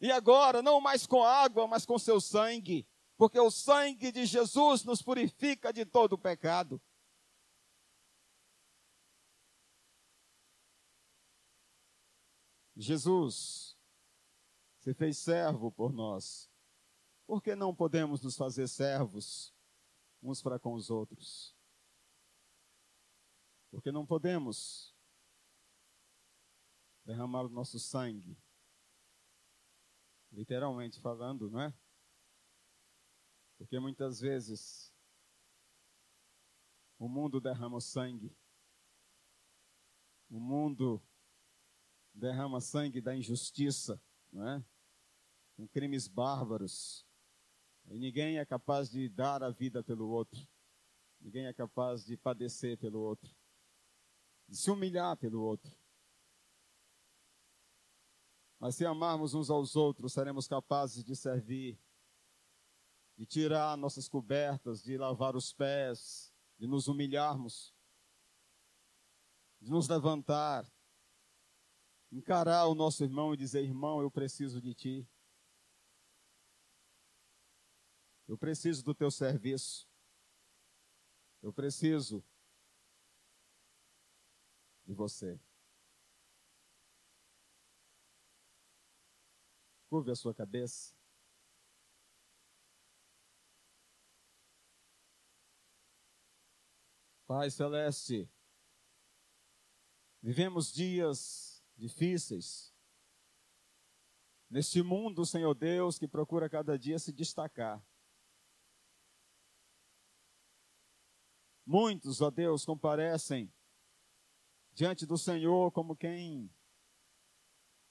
E 0.00 0.12
agora, 0.12 0.62
não 0.62 0.80
mais 0.80 1.06
com 1.06 1.24
água, 1.24 1.66
mas 1.66 1.84
com 1.84 1.98
seu 1.98 2.20
sangue, 2.20 2.86
porque 3.16 3.38
o 3.38 3.50
sangue 3.50 4.12
de 4.12 4.24
Jesus 4.24 4.84
nos 4.84 5.02
purifica 5.02 5.72
de 5.72 5.84
todo 5.84 6.12
o 6.12 6.18
pecado. 6.18 6.80
Jesus 12.76 13.76
se 14.78 14.94
fez 14.94 15.18
servo 15.18 15.72
por 15.72 15.92
nós. 15.92 16.48
Por 17.26 17.42
que 17.42 17.56
não 17.56 17.74
podemos 17.74 18.22
nos 18.22 18.36
fazer 18.36 18.68
servos 18.68 19.52
uns 20.22 20.40
para 20.40 20.60
com 20.60 20.74
os 20.74 20.88
outros? 20.88 21.56
Porque 23.70 23.90
não 23.90 24.06
podemos 24.06 24.94
derramar 27.04 27.42
o 27.42 27.48
nosso 27.48 27.80
sangue, 27.80 28.38
literalmente 30.38 31.00
falando, 31.00 31.50
não 31.50 31.60
é? 31.60 31.74
Porque 33.56 33.80
muitas 33.80 34.20
vezes 34.20 34.94
o 36.96 37.08
mundo 37.08 37.40
derrama 37.40 37.80
sangue, 37.80 38.32
o 40.30 40.38
mundo 40.38 41.02
derrama 42.14 42.60
sangue 42.60 43.00
da 43.00 43.16
injustiça, 43.16 44.00
não 44.32 44.48
é? 44.48 44.64
Com 45.56 45.66
crimes 45.66 46.06
bárbaros. 46.06 47.04
E 47.88 47.98
ninguém 47.98 48.38
é 48.38 48.46
capaz 48.46 48.88
de 48.88 49.08
dar 49.08 49.42
a 49.42 49.50
vida 49.50 49.82
pelo 49.82 50.08
outro. 50.08 50.46
Ninguém 51.20 51.46
é 51.46 51.52
capaz 51.52 52.04
de 52.04 52.16
padecer 52.16 52.78
pelo 52.78 53.00
outro. 53.00 53.34
De 54.46 54.56
se 54.56 54.70
humilhar 54.70 55.16
pelo 55.16 55.42
outro. 55.42 55.76
Mas 58.58 58.74
se 58.74 58.84
amarmos 58.84 59.34
uns 59.34 59.50
aos 59.50 59.76
outros, 59.76 60.12
seremos 60.12 60.48
capazes 60.48 61.04
de 61.04 61.14
servir, 61.14 61.78
de 63.16 63.24
tirar 63.24 63.76
nossas 63.76 64.08
cobertas, 64.08 64.82
de 64.82 64.96
lavar 64.96 65.36
os 65.36 65.52
pés, 65.52 66.34
de 66.58 66.66
nos 66.66 66.88
humilharmos, 66.88 67.72
de 69.60 69.70
nos 69.70 69.88
levantar, 69.88 70.68
encarar 72.10 72.66
o 72.66 72.74
nosso 72.74 73.04
irmão 73.04 73.32
e 73.32 73.36
dizer: 73.36 73.62
irmão, 73.62 74.00
eu 74.00 74.10
preciso 74.10 74.60
de 74.60 74.74
ti. 74.74 75.08
Eu 78.26 78.36
preciso 78.36 78.84
do 78.84 78.94
teu 78.94 79.10
serviço. 79.10 79.88
Eu 81.40 81.52
preciso 81.52 82.22
de 84.84 84.92
você. 84.92 85.40
Curve 89.88 90.10
a 90.10 90.14
sua 90.14 90.34
cabeça. 90.34 90.94
Pai 97.26 97.50
Celeste, 97.50 98.26
vivemos 100.22 100.72
dias 100.72 101.62
difíceis. 101.76 102.74
Neste 104.48 104.82
mundo, 104.82 105.26
Senhor 105.26 105.54
Deus, 105.54 105.98
que 105.98 106.08
procura 106.08 106.48
cada 106.48 106.78
dia 106.78 106.98
se 106.98 107.12
destacar. 107.12 107.86
Muitos, 111.66 112.22
ó 112.22 112.30
Deus, 112.30 112.64
comparecem 112.64 113.52
diante 114.72 115.04
do 115.04 115.18
Senhor 115.18 115.70
como 115.70 115.94
quem 115.94 116.50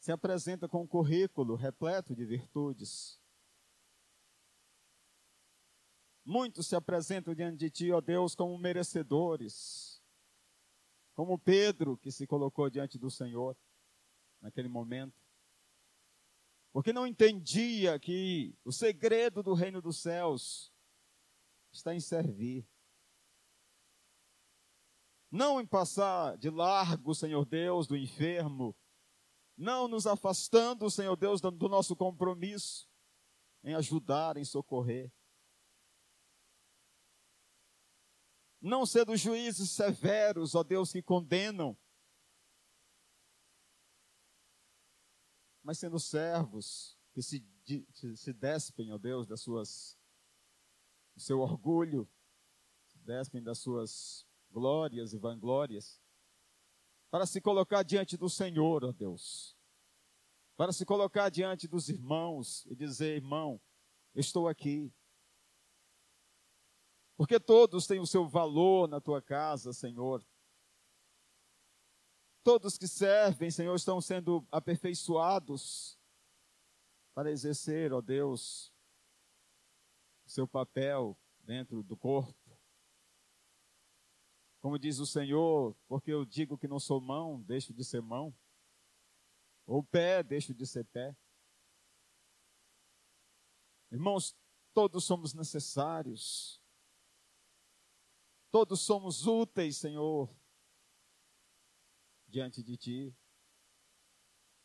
se 0.08 0.12
apresenta 0.14 0.70
com 0.70 0.84
um 0.84 0.88
currículo 0.88 1.56
repleto 1.56 2.16
de 2.16 2.24
virtudes. 2.24 3.20
Muitos 6.24 6.68
se 6.68 6.78
apresentam 6.78 7.36
diante 7.36 7.58
de 7.58 7.70
Ti, 7.70 7.92
ó 7.92 8.00
Deus, 8.00 8.34
como 8.34 8.58
merecedores, 8.58 10.02
como 11.14 11.38
Pedro, 11.38 11.98
que 11.98 12.10
se 12.10 12.26
colocou 12.26 12.70
diante 12.70 12.98
do 12.98 13.12
Senhor 13.12 13.58
naquele 14.40 14.70
momento. 14.70 15.22
Porque 16.72 16.94
não 16.94 17.06
entendia 17.06 18.00
que 18.00 18.56
o 18.64 18.72
segredo 18.72 19.44
do 19.44 19.54
reino 19.54 19.82
dos 19.82 19.98
céus 19.98 20.74
está 21.70 21.94
em 21.94 22.00
servir. 22.00 22.66
Não 25.30 25.60
em 25.60 25.66
passar 25.66 26.38
de 26.38 26.50
largo, 26.50 27.14
Senhor 27.14 27.46
Deus, 27.46 27.88
do 27.88 27.98
enfermo. 27.98 28.74
Não 29.58 29.88
nos 29.88 30.06
afastando, 30.06 30.90
Senhor 30.90 31.16
Deus, 31.16 31.42
do 31.42 31.68
nosso 31.68 31.96
compromisso 31.96 32.88
em 33.64 33.74
ajudar, 33.74 34.38
em 34.38 34.46
socorrer. 34.46 35.12
Não 38.62 38.86
ser 38.86 39.04
dos 39.04 39.20
juízes 39.20 39.72
severos, 39.72 40.54
ó 40.54 40.64
Deus, 40.64 40.92
que 40.92 41.02
condenam, 41.02 41.78
mas 45.64 45.80
sendo 45.80 46.00
servos 46.00 46.98
que 47.12 47.22
se, 47.22 47.46
se 48.16 48.34
despem, 48.34 48.94
ó 48.94 48.98
Deus, 48.98 49.28
das 49.28 49.42
suas, 49.42 49.98
do 51.16 51.22
seu 51.22 51.40
orgulho, 51.40 52.10
se 52.88 53.00
despem 53.00 53.44
das 53.44 53.60
suas 53.60 54.26
glórias 54.50 55.14
e 55.14 55.18
vanglórias, 55.18 56.02
para 57.10 57.26
se 57.26 57.40
colocar 57.42 57.84
diante 57.84 58.18
do 58.18 58.30
Senhor, 58.30 58.84
ó 58.84 58.92
Deus, 58.92 59.56
para 60.56 60.74
se 60.74 60.86
colocar 60.86 61.30
diante 61.30 61.68
dos 61.68 61.88
irmãos 61.90 62.66
e 62.66 62.76
dizer, 62.76 63.16
irmão, 63.16 63.62
estou 64.16 64.48
aqui. 64.48 64.92
Porque 67.16 67.40
todos 67.40 67.88
têm 67.88 68.00
o 68.00 68.08
seu 68.08 68.28
valor 68.28 68.88
na 68.88 69.00
tua 69.00 69.22
casa, 69.22 69.74
Senhor. 69.74 70.24
Todos 72.44 72.78
que 72.78 72.88
servem, 72.88 73.52
Senhor, 73.52 73.76
estão 73.76 74.00
sendo 74.00 74.48
aperfeiçoados 74.52 76.00
para 77.14 77.32
exercer, 77.32 77.92
ó 77.92 78.02
Deus, 78.02 78.72
o 80.26 80.30
seu 80.30 80.48
papel 80.48 81.18
dentro 81.40 81.82
do 81.82 81.98
corpo. 81.98 82.47
Como 84.60 84.80
diz 84.80 85.00
o 85.00 85.06
Senhor, 85.06 85.76
porque 85.88 86.12
eu 86.12 86.26
digo 86.26 86.58
que 86.58 86.68
não 86.68 86.80
sou 86.80 87.00
mão, 87.00 87.42
deixo 87.44 87.74
de 87.74 87.84
ser 87.84 88.02
mão. 88.02 88.36
Ou 89.66 89.84
pé, 89.84 90.24
deixo 90.24 90.54
de 90.54 90.66
ser 90.66 90.86
pé. 90.86 91.16
Irmãos, 93.92 94.36
todos 94.74 95.04
somos 95.04 95.34
necessários. 95.34 96.62
Todos 98.52 98.82
somos 98.82 99.28
úteis, 99.28 99.78
Senhor, 99.78 100.30
diante 102.28 102.64
de 102.64 102.78
Ti. 102.78 103.16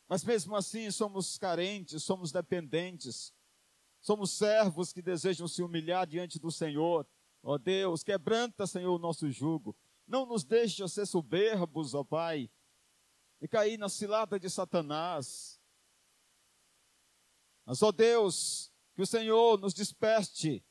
Mas 0.07 0.23
mesmo 0.23 0.55
assim 0.55 0.89
somos 0.91 1.37
carentes, 1.37 2.03
somos 2.03 2.31
dependentes, 2.31 3.33
somos 3.99 4.31
servos 4.31 4.93
que 4.93 5.01
desejam 5.01 5.47
se 5.47 5.61
humilhar 5.63 6.05
diante 6.07 6.39
do 6.39 6.51
Senhor. 6.51 7.07
Ó 7.41 7.57
Deus, 7.57 8.03
quebranta, 8.03 8.65
Senhor, 8.65 8.93
o 8.95 8.99
nosso 8.99 9.29
jugo. 9.31 9.75
Não 10.13 10.27
nos 10.27 10.43
deixe 10.43 10.87
ser 10.87 11.07
soberbos, 11.07 11.95
ó 11.95 12.03
Pai, 12.03 12.47
e 13.41 13.47
cair 13.47 13.79
na 13.79 13.89
cilada 13.89 14.39
de 14.39 14.47
Satanás. 14.47 15.59
Mas, 17.65 17.81
ó 17.81 17.91
Deus, 17.91 18.71
que 18.93 19.01
o 19.01 19.07
Senhor 19.07 19.59
nos 19.59 19.73
desperte 19.73 20.63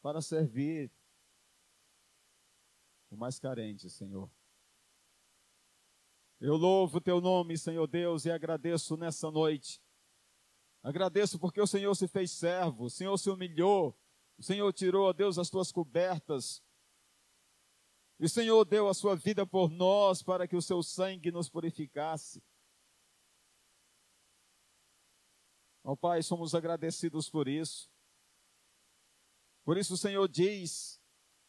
para 0.00 0.22
servir 0.22 0.92
o 3.10 3.16
mais 3.16 3.40
carente, 3.40 3.90
Senhor. 3.90 4.30
Eu 6.38 6.54
louvo 6.54 6.98
o 6.98 7.00
teu 7.00 7.20
nome, 7.20 7.58
Senhor 7.58 7.88
Deus, 7.88 8.24
e 8.26 8.30
agradeço 8.30 8.96
nessa 8.96 9.28
noite. 9.28 9.82
Agradeço 10.84 11.36
porque 11.36 11.60
o 11.60 11.66
Senhor 11.66 11.92
se 11.96 12.06
fez 12.06 12.30
servo, 12.30 12.84
o 12.84 12.90
Senhor 12.90 13.18
se 13.18 13.28
humilhou, 13.28 13.98
o 14.38 14.42
Senhor 14.44 14.72
tirou, 14.72 15.08
ó 15.08 15.12
Deus, 15.12 15.36
as 15.36 15.50
tuas 15.50 15.72
cobertas. 15.72 16.62
O 18.22 18.28
Senhor 18.28 18.64
deu 18.64 18.88
a 18.88 18.94
sua 18.94 19.16
vida 19.16 19.44
por 19.44 19.68
nós 19.68 20.22
para 20.22 20.46
que 20.46 20.54
o 20.54 20.62
seu 20.62 20.80
sangue 20.80 21.32
nos 21.32 21.50
purificasse. 21.50 22.40
Ó 25.82 25.96
Pai, 25.96 26.22
somos 26.22 26.54
agradecidos 26.54 27.28
por 27.28 27.48
isso. 27.48 27.90
Por 29.64 29.76
isso 29.76 29.94
o 29.94 29.96
Senhor 29.96 30.28
diz: 30.28 31.02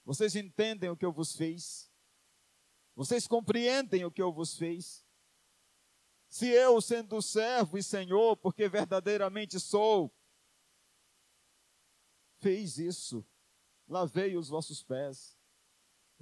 vocês 0.04 0.36
entendem 0.36 0.90
o 0.90 0.98
que 0.98 1.06
eu 1.06 1.14
vos 1.14 1.36
fiz? 1.36 1.92
Vocês 2.96 3.28
compreendem 3.28 4.04
o 4.04 4.12
que 4.12 4.22
eu 4.22 4.34
vos 4.34 4.58
fiz? 4.58 5.06
Se 6.28 6.48
eu, 6.48 6.82
sendo 6.82 7.22
servo 7.22 7.78
e 7.78 7.84
senhor, 7.84 8.36
porque 8.38 8.68
verdadeiramente 8.68 9.60
sou, 9.60 10.12
fez 12.40 12.80
isso, 12.80 13.24
lavei 13.88 14.36
os 14.36 14.50
vossos 14.50 14.82
pés. 14.82 15.38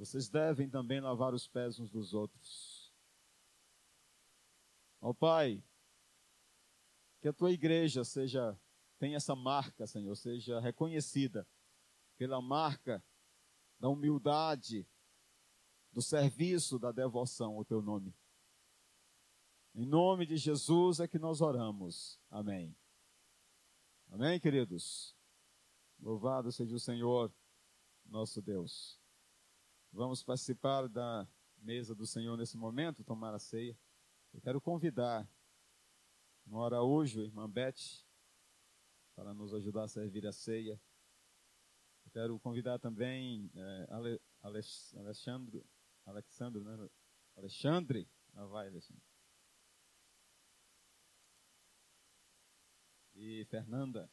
Vocês 0.01 0.27
devem 0.27 0.67
também 0.67 0.99
lavar 0.99 1.31
os 1.31 1.47
pés 1.47 1.79
uns 1.79 1.91
dos 1.91 2.11
outros. 2.11 2.91
Ó 4.99 5.13
Pai, 5.13 5.63
que 7.21 7.27
a 7.27 7.33
tua 7.33 7.51
igreja 7.51 8.03
seja, 8.03 8.59
tenha 8.97 9.17
essa 9.17 9.35
marca, 9.35 9.85
Senhor, 9.85 10.15
seja 10.15 10.59
reconhecida 10.59 11.47
pela 12.17 12.41
marca 12.41 13.03
da 13.79 13.89
humildade, 13.89 14.87
do 15.91 16.01
serviço, 16.01 16.79
da 16.79 16.91
devoção 16.91 17.57
ao 17.57 17.63
teu 17.63 17.79
nome. 17.79 18.11
Em 19.75 19.85
nome 19.85 20.25
de 20.25 20.35
Jesus 20.35 20.99
é 20.99 21.07
que 21.07 21.19
nós 21.19 21.41
oramos. 21.41 22.19
Amém. 22.27 22.75
Amém, 24.09 24.39
queridos? 24.39 25.15
Louvado 25.99 26.51
seja 26.51 26.75
o 26.75 26.79
Senhor, 26.79 27.31
nosso 28.03 28.41
Deus. 28.41 29.00
Vamos 29.93 30.23
participar 30.23 30.87
da 30.87 31.27
mesa 31.57 31.93
do 31.93 32.07
Senhor 32.07 32.37
nesse 32.37 32.55
momento, 32.55 33.03
tomar 33.03 33.33
a 33.33 33.39
ceia. 33.39 33.77
Eu 34.33 34.39
quero 34.39 34.61
convidar 34.61 35.29
no 36.45 36.63
Araújo, 36.63 37.21
irmã 37.21 37.49
Beth, 37.49 38.05
para 39.13 39.33
nos 39.33 39.53
ajudar 39.53 39.83
a 39.83 39.87
servir 39.89 40.25
a 40.25 40.31
ceia. 40.31 40.81
Eu 42.05 42.11
quero 42.11 42.39
convidar 42.39 42.79
também 42.79 43.51
é, 43.53 43.87
Ale, 43.89 44.21
Alexandre, 44.41 45.61
Alexandre, 46.05 46.63
né? 46.63 46.89
Alexandre, 47.35 48.09
ah, 48.33 48.45
vai, 48.45 48.69
Alexandre. 48.69 49.03
E 53.13 53.43
Fernanda. 53.45 54.09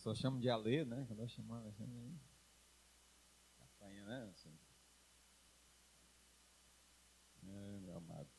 Só 0.00 0.14
chamo 0.14 0.40
de 0.40 0.48
Alê, 0.48 0.82
né? 0.82 1.06
Chamar 1.28 1.58
Alexandre 1.58 1.94
aí. 1.94 2.18
Apanha, 3.60 4.06
né? 4.06 4.32
É, 7.44 7.78
meu 7.80 7.98
amado. 7.98 8.30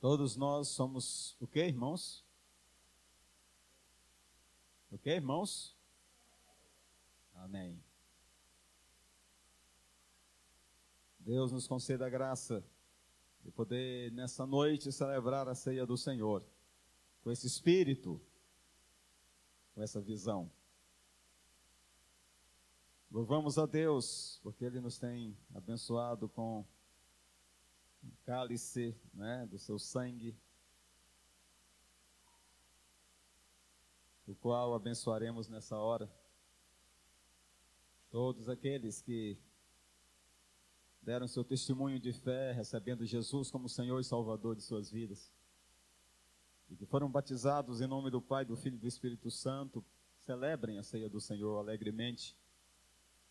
Todos 0.00 0.34
nós 0.34 0.66
somos 0.66 1.36
o 1.38 1.46
que, 1.46 1.60
irmãos? 1.60 2.26
O 4.90 4.98
que, 4.98 5.10
irmãos? 5.10 5.76
Amém. 7.34 7.80
Deus 11.20 11.52
nos 11.52 11.68
conceda 11.68 12.10
graça 12.10 12.64
e 13.46 13.50
poder 13.52 14.10
nessa 14.10 14.44
noite 14.44 14.90
celebrar 14.90 15.48
a 15.48 15.54
ceia 15.54 15.86
do 15.86 15.96
Senhor 15.96 16.44
com 17.22 17.30
esse 17.30 17.46
espírito, 17.46 18.20
com 19.72 19.82
essa 19.82 20.00
visão. 20.00 20.50
Louvamos 23.08 23.56
a 23.56 23.64
Deus 23.64 24.40
porque 24.42 24.64
Ele 24.64 24.80
nos 24.80 24.98
tem 24.98 25.36
abençoado 25.54 26.28
com 26.28 26.66
um 28.02 28.10
cálice 28.24 28.96
né, 29.14 29.46
do 29.46 29.58
seu 29.58 29.78
sangue, 29.78 30.36
o 34.26 34.34
qual 34.34 34.74
abençoaremos 34.74 35.48
nessa 35.48 35.78
hora. 35.78 36.10
Todos 38.10 38.48
aqueles 38.48 39.00
que 39.00 39.38
deram 41.06 41.28
seu 41.28 41.44
testemunho 41.44 42.00
de 42.00 42.12
fé, 42.12 42.50
recebendo 42.50 43.06
Jesus 43.06 43.48
como 43.48 43.68
Senhor 43.68 44.00
e 44.00 44.04
Salvador 44.04 44.56
de 44.56 44.62
suas 44.62 44.90
vidas. 44.90 45.30
E 46.68 46.74
que 46.74 46.84
foram 46.84 47.08
batizados 47.08 47.80
em 47.80 47.86
nome 47.86 48.10
do 48.10 48.20
Pai, 48.20 48.44
do 48.44 48.56
Filho 48.56 48.74
e 48.74 48.80
do 48.80 48.88
Espírito 48.88 49.30
Santo, 49.30 49.84
celebrem 50.24 50.78
a 50.78 50.82
ceia 50.82 51.08
do 51.08 51.20
Senhor 51.20 51.58
alegremente. 51.58 52.36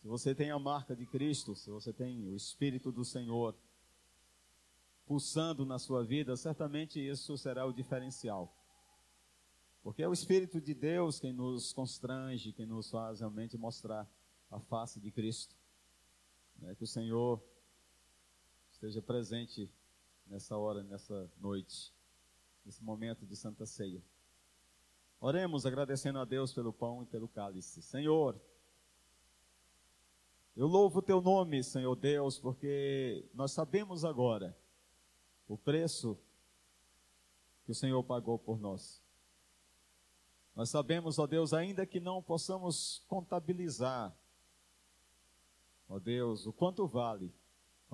Se 0.01 0.07
você 0.07 0.33
tem 0.33 0.51
a 0.51 0.57
marca 0.57 0.95
de 0.95 1.05
Cristo, 1.05 1.53
se 1.53 1.69
você 1.69 1.91
tem 1.91 2.25
o 2.25 2.33
Espírito 2.33 2.93
do 2.93 3.03
Senhor 3.03 3.53
pulsando 5.05 5.65
na 5.65 5.77
sua 5.77 6.01
vida, 6.01 6.37
certamente 6.37 7.05
isso 7.05 7.37
será 7.37 7.65
o 7.65 7.73
diferencial. 7.73 8.55
Porque 9.83 10.01
é 10.01 10.07
o 10.07 10.13
Espírito 10.13 10.61
de 10.61 10.73
Deus 10.73 11.19
quem 11.19 11.33
nos 11.33 11.73
constrange, 11.73 12.53
quem 12.53 12.65
nos 12.65 12.89
faz 12.89 13.19
realmente 13.19 13.57
mostrar 13.57 14.09
a 14.49 14.61
face 14.61 14.97
de 14.97 15.11
Cristo. 15.11 15.53
É 16.63 16.73
que 16.73 16.85
o 16.85 16.87
Senhor 16.87 17.43
esteja 18.85 19.01
presente 19.01 19.67
nessa 20.27 20.55
hora, 20.55 20.83
nessa 20.83 21.27
noite, 21.39 21.91
nesse 22.63 22.83
momento 22.83 23.25
de 23.25 23.35
Santa 23.35 23.65
Ceia. 23.65 23.99
Oremos 25.19 25.65
agradecendo 25.65 26.19
a 26.19 26.25
Deus 26.25 26.53
pelo 26.53 26.71
pão 26.71 27.01
e 27.01 27.05
pelo 27.07 27.27
cálice. 27.27 27.81
Senhor, 27.81 28.39
eu 30.55 30.67
louvo 30.67 30.99
o 30.99 31.01
teu 31.01 31.19
nome, 31.19 31.63
Senhor 31.63 31.95
Deus, 31.95 32.37
porque 32.37 33.27
nós 33.33 33.51
sabemos 33.53 34.05
agora 34.05 34.55
o 35.47 35.57
preço 35.57 36.15
que 37.65 37.71
o 37.71 37.75
Senhor 37.75 38.03
pagou 38.03 38.37
por 38.37 38.59
nós. 38.59 39.01
Nós 40.55 40.69
sabemos, 40.69 41.17
ó 41.17 41.25
Deus, 41.25 41.53
ainda 41.53 41.87
que 41.87 41.99
não 41.99 42.21
possamos 42.21 43.03
contabilizar, 43.07 44.15
ó 45.89 45.97
Deus, 45.97 46.45
o 46.45 46.53
quanto 46.53 46.85
vale 46.85 47.33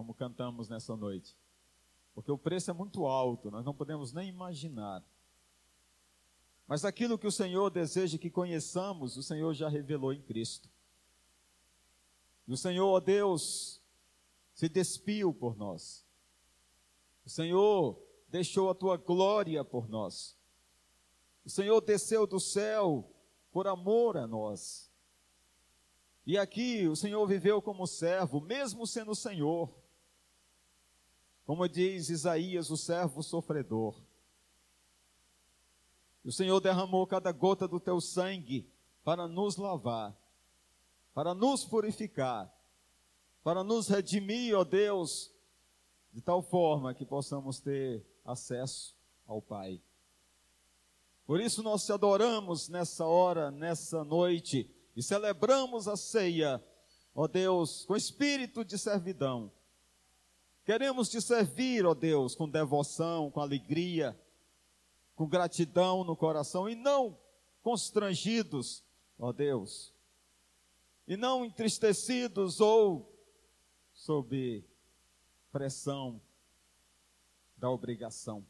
como 0.01 0.15
cantamos 0.15 0.67
nessa 0.67 0.97
noite. 0.97 1.37
Porque 2.15 2.31
o 2.31 2.37
preço 2.37 2.71
é 2.71 2.73
muito 2.73 3.05
alto, 3.05 3.51
nós 3.51 3.63
não 3.63 3.71
podemos 3.71 4.11
nem 4.11 4.29
imaginar. 4.29 5.03
Mas 6.67 6.83
aquilo 6.83 7.19
que 7.19 7.27
o 7.27 7.31
Senhor 7.31 7.69
deseja 7.69 8.17
que 8.17 8.31
conheçamos, 8.31 9.15
o 9.15 9.21
Senhor 9.21 9.53
já 9.53 9.69
revelou 9.69 10.11
em 10.11 10.19
Cristo. 10.19 10.67
E 12.47 12.51
o 12.51 12.57
Senhor, 12.57 12.87
ó 12.87 12.99
Deus, 12.99 13.79
se 14.55 14.67
despiu 14.67 15.31
por 15.35 15.55
nós. 15.55 16.03
O 17.23 17.29
Senhor 17.29 18.01
deixou 18.27 18.71
a 18.71 18.75
tua 18.75 18.97
glória 18.97 19.63
por 19.63 19.87
nós. 19.87 20.35
O 21.45 21.49
Senhor 21.49 21.79
desceu 21.79 22.25
do 22.25 22.39
céu 22.39 23.07
por 23.51 23.67
amor 23.67 24.17
a 24.17 24.25
nós. 24.25 24.91
E 26.25 26.39
aqui 26.39 26.87
o 26.87 26.95
Senhor 26.95 27.23
viveu 27.27 27.61
como 27.61 27.85
servo, 27.85 28.41
mesmo 28.41 28.87
sendo 28.87 29.13
Senhor. 29.13 29.80
Como 31.45 31.67
diz 31.67 32.09
Isaías, 32.09 32.69
o 32.69 32.77
servo 32.77 33.23
sofredor. 33.23 33.99
O 36.23 36.31
Senhor 36.31 36.59
derramou 36.59 37.07
cada 37.07 37.31
gota 37.31 37.67
do 37.67 37.79
teu 37.79 37.99
sangue 37.99 38.71
para 39.03 39.27
nos 39.27 39.57
lavar, 39.57 40.15
para 41.13 41.33
nos 41.33 41.65
purificar, 41.65 42.53
para 43.43 43.63
nos 43.63 43.87
redimir, 43.87 44.55
ó 44.55 44.63
Deus, 44.63 45.33
de 46.13 46.21
tal 46.21 46.43
forma 46.43 46.93
que 46.93 47.05
possamos 47.05 47.59
ter 47.59 48.05
acesso 48.23 48.95
ao 49.25 49.41
Pai. 49.41 49.81
Por 51.25 51.41
isso 51.41 51.63
nós 51.63 51.85
te 51.85 51.91
adoramos 51.91 52.69
nessa 52.69 53.05
hora, 53.05 53.49
nessa 53.49 54.03
noite, 54.03 54.69
e 54.95 55.01
celebramos 55.01 55.87
a 55.87 55.97
ceia, 55.97 56.63
ó 57.15 57.27
Deus, 57.27 57.83
com 57.85 57.95
espírito 57.95 58.63
de 58.63 58.77
servidão 58.77 59.51
Queremos 60.63 61.09
te 61.09 61.19
servir, 61.19 61.85
ó 61.85 61.93
Deus, 61.93 62.35
com 62.35 62.47
devoção, 62.47 63.31
com 63.31 63.39
alegria, 63.39 64.19
com 65.15 65.27
gratidão 65.27 66.03
no 66.03 66.15
coração 66.15 66.69
e 66.69 66.75
não 66.75 67.17
constrangidos, 67.61 68.83
ó 69.17 69.31
Deus, 69.31 69.93
e 71.07 71.17
não 71.17 71.45
entristecidos 71.45 72.59
ou 72.59 73.11
sob 73.93 74.63
pressão 75.51 76.21
da 77.57 77.69
obrigação. 77.69 78.45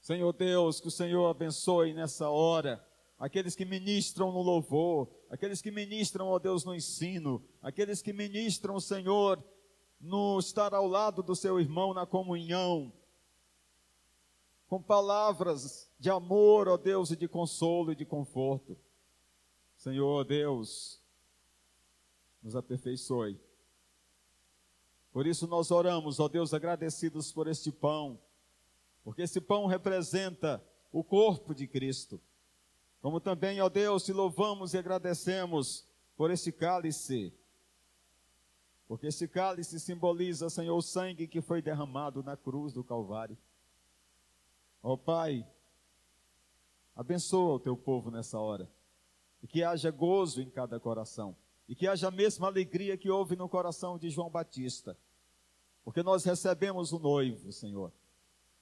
Senhor 0.00 0.32
Deus, 0.34 0.80
que 0.80 0.88
o 0.88 0.90
Senhor 0.90 1.26
abençoe 1.28 1.94
nessa 1.94 2.28
hora 2.28 2.86
aqueles 3.18 3.56
que 3.56 3.64
ministram 3.64 4.30
no 4.32 4.42
louvor, 4.42 5.08
aqueles 5.30 5.62
que 5.62 5.70
ministram, 5.70 6.28
ó 6.28 6.38
Deus, 6.38 6.64
no 6.64 6.74
ensino, 6.74 7.42
aqueles 7.62 8.02
que 8.02 8.12
ministram, 8.12 8.78
Senhor, 8.78 9.42
no 10.04 10.38
estar 10.38 10.74
ao 10.74 10.86
lado 10.86 11.22
do 11.22 11.34
seu 11.34 11.58
irmão 11.58 11.94
na 11.94 12.04
comunhão, 12.04 12.92
com 14.68 14.82
palavras 14.82 15.90
de 15.98 16.10
amor, 16.10 16.68
ó 16.68 16.76
Deus, 16.76 17.10
e 17.10 17.16
de 17.16 17.26
consolo 17.26 17.92
e 17.92 17.96
de 17.96 18.04
conforto. 18.04 18.76
Senhor, 19.76 20.24
Deus, 20.24 21.00
nos 22.42 22.54
aperfeiçoe. 22.54 23.40
Por 25.10 25.26
isso 25.26 25.46
nós 25.46 25.70
oramos, 25.70 26.20
ó 26.20 26.28
Deus, 26.28 26.52
agradecidos 26.52 27.32
por 27.32 27.48
este 27.48 27.72
pão, 27.72 28.20
porque 29.02 29.22
esse 29.22 29.40
pão 29.40 29.66
representa 29.66 30.62
o 30.92 31.02
corpo 31.02 31.54
de 31.54 31.66
Cristo. 31.66 32.20
Como 33.00 33.20
também, 33.20 33.60
ó 33.60 33.68
Deus, 33.68 34.04
te 34.04 34.12
louvamos 34.12 34.74
e 34.74 34.78
agradecemos 34.78 35.86
por 36.16 36.30
esse 36.30 36.52
cálice, 36.52 37.32
porque 38.86 39.06
esse 39.06 39.26
cálice 39.26 39.80
simboliza, 39.80 40.50
Senhor, 40.50 40.76
o 40.76 40.82
sangue 40.82 41.26
que 41.26 41.40
foi 41.40 41.62
derramado 41.62 42.22
na 42.22 42.36
cruz 42.36 42.72
do 42.72 42.84
Calvário. 42.84 43.36
Ó 44.82 44.96
Pai, 44.96 45.46
abençoa 46.94 47.54
o 47.54 47.60
teu 47.60 47.76
povo 47.76 48.10
nessa 48.10 48.38
hora, 48.38 48.70
e 49.42 49.46
que 49.46 49.62
haja 49.62 49.90
gozo 49.90 50.42
em 50.42 50.50
cada 50.50 50.78
coração, 50.78 51.34
e 51.66 51.74
que 51.74 51.88
haja 51.88 52.08
a 52.08 52.10
mesma 52.10 52.46
alegria 52.46 52.96
que 52.96 53.10
houve 53.10 53.36
no 53.36 53.48
coração 53.48 53.98
de 53.98 54.10
João 54.10 54.28
Batista, 54.28 54.96
porque 55.82 56.02
nós 56.02 56.24
recebemos 56.24 56.92
o 56.92 56.98
noivo, 56.98 57.50
Senhor, 57.52 57.92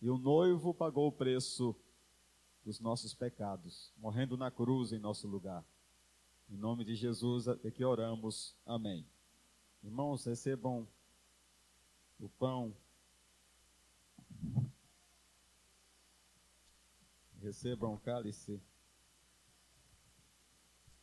e 0.01 0.09
o 0.09 0.19
noivo 0.19 0.73
pagou 0.73 1.09
o 1.09 1.13
preço 1.13 1.75
dos 2.65 2.79
nossos 2.79 3.15
pecados, 3.15 3.93
morrendo 3.97 4.37
na 4.37 4.51
cruz 4.51 4.93
em 4.93 4.99
nosso 4.99 5.27
lugar. 5.27 5.65
Em 6.49 6.57
nome 6.57 6.85
de 6.85 6.95
Jesus 6.95 7.49
é 7.49 7.71
que 7.71 7.85
oramos. 7.85 8.55
Amém. 8.67 9.07
Irmãos, 9.83 10.25
recebam 10.25 10.87
o 12.21 12.29
pão. 12.29 12.75
Recebam 17.41 17.95
o 17.95 17.99
cálice. 17.99 18.63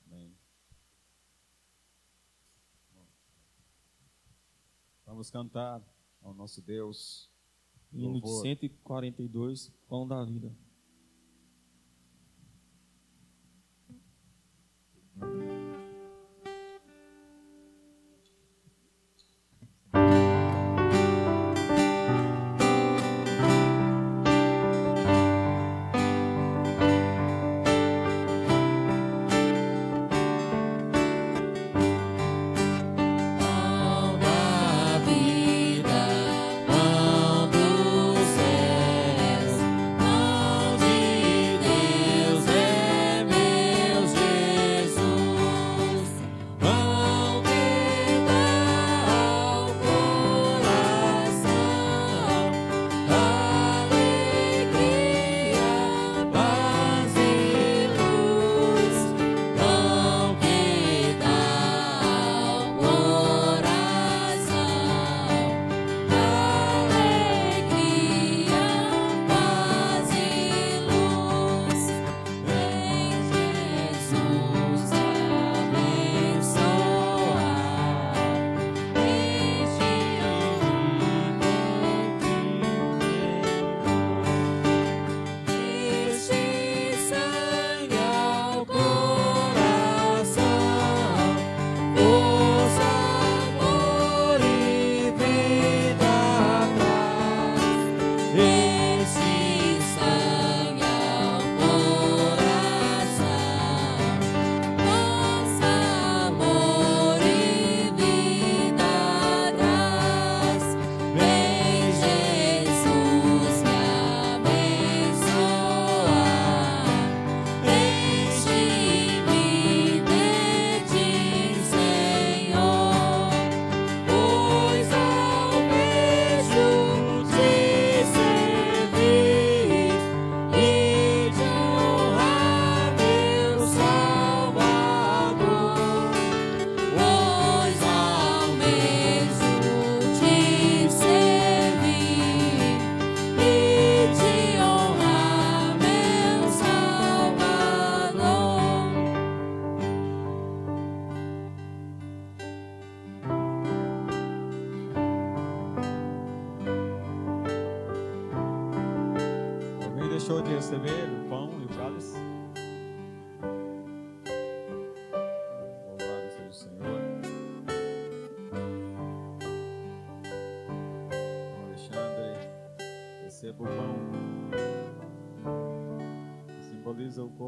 Amém. 0.05 0.33
Vamos 5.05 5.29
cantar 5.29 5.83
ao 6.21 6.33
nosso 6.33 6.61
Deus. 6.61 7.29
Hino 7.91 8.21
de 8.21 8.29
142, 8.41 9.69
Pão 9.87 10.07
da 10.07 10.23
Vida. 10.23 10.55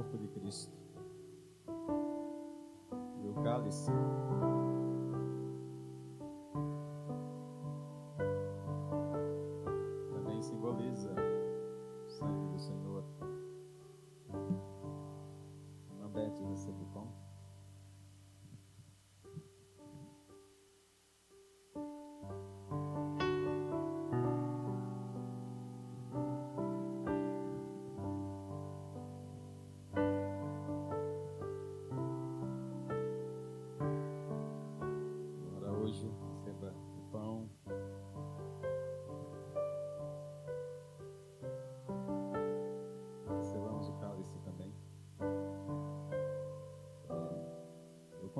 cuerpo 0.03 0.30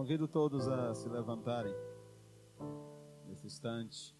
Convido 0.01 0.27
todos 0.27 0.67
a 0.67 0.95
se 0.95 1.07
levantarem 1.07 1.75
nesse 3.27 3.45
instante. 3.45 4.17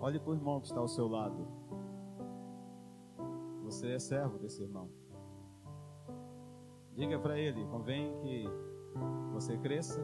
Olhe 0.00 0.20
para 0.20 0.30
o 0.30 0.34
irmão 0.34 0.60
que 0.60 0.68
está 0.68 0.78
ao 0.78 0.86
seu 0.86 1.08
lado. 1.08 1.48
Você 3.64 3.90
é 3.90 3.98
servo 3.98 4.38
desse 4.38 4.62
irmão. 4.62 4.88
Diga 6.94 7.18
para 7.18 7.36
ele: 7.36 7.66
convém 7.72 8.16
que 8.20 8.44
você 9.32 9.58
cresça 9.58 10.00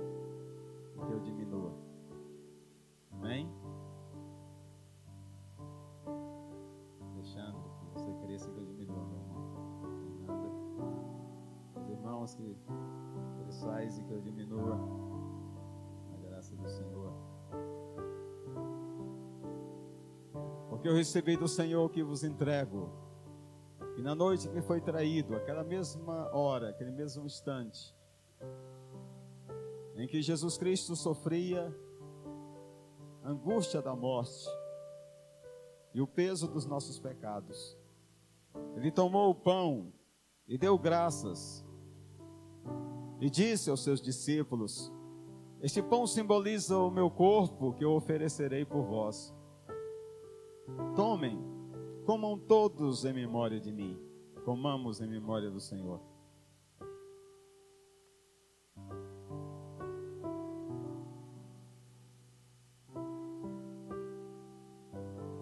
recebi 20.99 21.37
do 21.37 21.47
Senhor 21.47 21.89
que 21.91 22.03
vos 22.03 22.25
entrego. 22.25 22.91
E 23.97 24.03
na 24.03 24.17
noite 24.17 24.49
que 24.49 24.61
foi 24.61 24.81
traído, 24.81 25.37
aquela 25.37 25.63
mesma 25.63 26.29
hora, 26.35 26.71
aquele 26.71 26.91
mesmo 26.91 27.25
instante, 27.25 27.95
em 29.97 30.09
que 30.09 30.21
Jesus 30.21 30.59
Cristo 30.59 30.97
sofria 30.97 31.73
a 33.23 33.31
angústia 33.31 33.81
da 33.81 33.95
morte 33.95 34.49
e 35.95 36.01
o 36.01 36.07
peso 36.07 36.49
dos 36.49 36.67
nossos 36.67 36.99
pecados. 36.99 37.79
Ele 38.75 38.91
tomou 38.91 39.31
o 39.31 39.35
pão 39.35 39.93
e 40.49 40.59
deu 40.59 40.77
graças 40.77 41.65
e 43.21 43.31
disse 43.31 43.71
aos 43.71 43.85
seus 43.85 44.01
discípulos: 44.01 44.93
Este 45.63 45.81
pão 45.81 46.09
simboliza 46.09 46.77
o 46.77 46.91
meu 46.91 47.09
corpo 47.09 47.73
que 47.73 47.85
eu 47.85 47.93
oferecerei 47.93 48.65
por 48.65 48.83
vós. 48.83 49.38
Tomem, 50.95 51.39
comam 52.05 52.39
todos 52.39 53.05
em 53.05 53.13
memória 53.13 53.61
de 53.61 53.73
mim. 53.73 53.99
Comamos 54.45 55.01
em 55.01 55.07
memória 55.07 55.51
do 55.51 55.61
Senhor. 55.61 56.01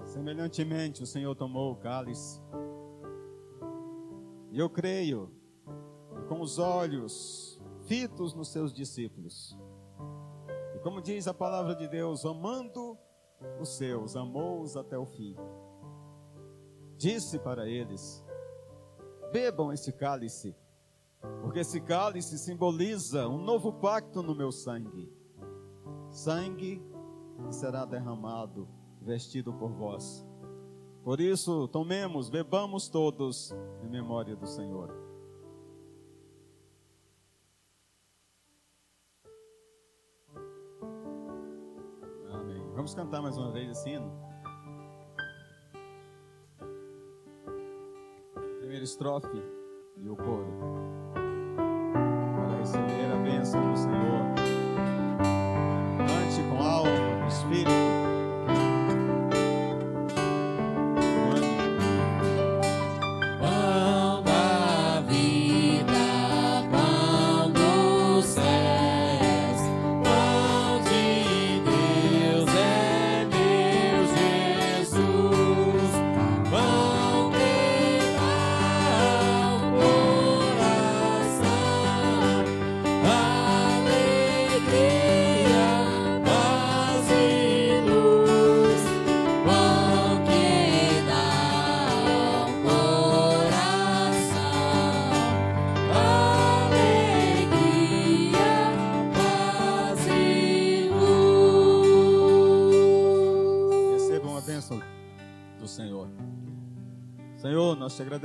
Semelhantemente, 0.05 1.03
o 1.03 1.07
Senhor 1.07 1.35
tomou 1.35 1.73
o 1.73 1.77
cálice. 1.77 2.41
E 4.51 4.59
eu 4.59 4.71
creio, 4.71 5.31
com 6.29 6.41
os 6.41 6.59
olhos 6.59 7.61
fitos 7.87 8.35
nos 8.35 8.49
seus 8.49 8.73
discípulos. 8.73 9.57
E 10.75 10.79
como 10.81 11.01
diz 11.01 11.27
a 11.27 11.35
palavra 11.35 11.75
de 11.75 11.87
Deus, 11.89 12.25
amando 12.25 12.86
os 13.61 13.77
seus, 13.77 14.17
amou-os 14.17 14.77
até 14.77 14.99
o 14.99 15.07
fim. 15.07 15.37
Disse 16.97 17.39
para 17.39 17.69
eles: 17.69 18.25
Bebam 19.33 19.73
este 19.73 19.93
cálice, 19.93 20.57
porque 21.43 21.61
esse 21.61 21.81
cálice 21.81 22.39
simboliza 22.39 23.29
um 23.29 23.39
novo 23.39 23.73
pacto 23.73 24.23
no 24.23 24.35
meu 24.35 24.51
sangue. 24.51 25.13
Sangue 26.11 26.83
que 27.45 27.55
será 27.55 27.85
derramado 27.85 28.69
vestido 29.01 29.53
por 29.53 29.71
vós. 29.71 30.27
Por 31.05 31.21
isso, 31.21 31.69
tomemos, 31.69 32.29
bebamos 32.29 32.89
todos 32.89 33.55
em 33.85 33.89
memória 33.89 34.35
do 34.35 34.47
Senhor. 34.47 35.06
Vamos 42.87 42.95
cantar 42.95 43.21
mais 43.21 43.37
uma 43.37 43.51
vez 43.51 43.69
esse. 43.69 44.01
Primeira 48.61 48.85
estrofe 48.85 49.43
e 49.97 50.09
o 50.09 50.15
coro. 50.15 50.47
Para 51.13 52.59
receber 52.61 53.13
a 53.13 53.17
bênção 53.25 53.73
do 53.73 53.77
Senhor. 53.77 54.23
Cante 55.99 56.49
com 56.49 56.63
alma, 56.63 57.27
espírito. 57.27 58.06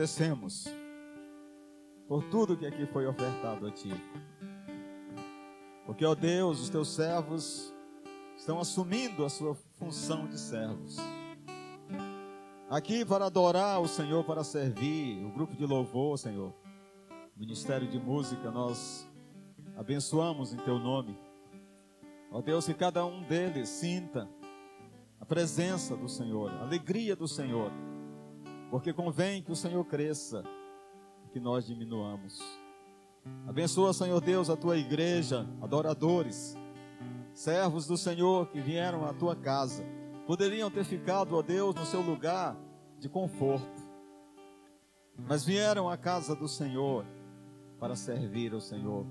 Agradecemos 0.01 0.65
por 2.07 2.23
tudo 2.23 2.57
que 2.57 2.65
aqui 2.65 2.87
foi 2.87 3.05
ofertado 3.05 3.67
a 3.67 3.71
Ti. 3.71 3.91
Porque, 5.85 6.03
ó 6.03 6.15
Deus, 6.15 6.59
os 6.59 6.69
Teus 6.69 6.89
servos 6.89 7.71
estão 8.35 8.59
assumindo 8.59 9.23
a 9.23 9.29
sua 9.29 9.53
função 9.77 10.27
de 10.27 10.39
servos. 10.39 10.97
Aqui 12.67 13.05
para 13.05 13.27
adorar 13.27 13.79
o 13.79 13.87
Senhor, 13.87 14.23
para 14.23 14.43
servir, 14.43 15.23
o 15.23 15.29
grupo 15.29 15.55
de 15.55 15.67
louvor, 15.67 16.17
Senhor, 16.17 16.51
ministério 17.37 17.87
de 17.87 17.99
música, 17.99 18.49
nós 18.49 19.07
abençoamos 19.77 20.51
em 20.51 20.57
Teu 20.57 20.79
nome. 20.79 21.15
Ó 22.31 22.41
Deus, 22.41 22.65
que 22.65 22.73
cada 22.73 23.05
um 23.05 23.21
deles 23.21 23.69
sinta 23.69 24.27
a 25.19 25.25
presença 25.25 25.95
do 25.95 26.09
Senhor, 26.09 26.49
a 26.49 26.61
alegria 26.61 27.15
do 27.15 27.27
Senhor 27.27 27.71
porque 28.71 28.93
convém 28.93 29.43
que 29.43 29.51
o 29.51 29.55
Senhor 29.55 29.83
cresça 29.83 30.45
e 31.25 31.29
que 31.29 31.41
nós 31.41 31.65
diminuamos. 31.65 32.41
Abençoa, 33.45 33.93
Senhor 33.93 34.21
Deus, 34.21 34.49
a 34.49 34.55
tua 34.55 34.77
igreja, 34.77 35.45
adoradores, 35.61 36.55
servos 37.33 37.85
do 37.85 37.97
Senhor 37.97 38.47
que 38.47 38.61
vieram 38.61 39.05
à 39.05 39.13
tua 39.13 39.35
casa. 39.35 39.83
Poderiam 40.25 40.71
ter 40.71 40.85
ficado, 40.85 41.35
ó 41.35 41.41
Deus, 41.41 41.75
no 41.75 41.85
seu 41.85 42.01
lugar 42.01 42.55
de 42.97 43.09
conforto, 43.09 43.81
mas 45.17 45.43
vieram 45.43 45.89
à 45.89 45.97
casa 45.97 46.33
do 46.33 46.47
Senhor 46.47 47.05
para 47.77 47.95
servir 47.95 48.53
ao 48.53 48.61
Senhor, 48.61 49.05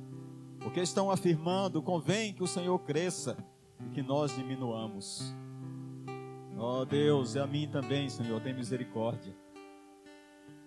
porque 0.60 0.80
estão 0.80 1.10
afirmando: 1.10 1.82
convém 1.82 2.32
que 2.32 2.42
o 2.42 2.46
Senhor 2.46 2.78
cresça 2.78 3.36
e 3.84 3.90
que 3.90 4.02
nós 4.02 4.34
diminuamos. 4.34 5.34
Ó 6.56 6.84
Deus, 6.84 7.34
e 7.34 7.38
a 7.38 7.46
mim 7.46 7.68
também, 7.68 8.08
Senhor, 8.08 8.40
tem 8.40 8.54
misericórdia. 8.54 9.34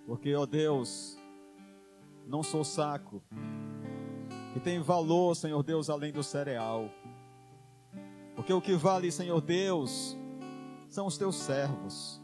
Porque, 0.06 0.36
ó 0.36 0.46
Deus, 0.46 1.18
não 2.28 2.44
sou 2.44 2.64
saco, 2.64 3.22
que 4.54 4.60
tem 4.60 4.80
valor, 4.80 5.36
Senhor 5.36 5.64
Deus, 5.64 5.90
além 5.90 6.12
do 6.12 6.24
cereal. 6.24 6.90
Porque 8.36 8.52
o 8.52 8.62
que 8.62 8.74
vale, 8.74 9.12
Senhor 9.12 9.42
Deus, 9.42 10.18
são 10.90 11.08
os 11.08 11.18
teus 11.18 11.36
servos. 11.36 12.22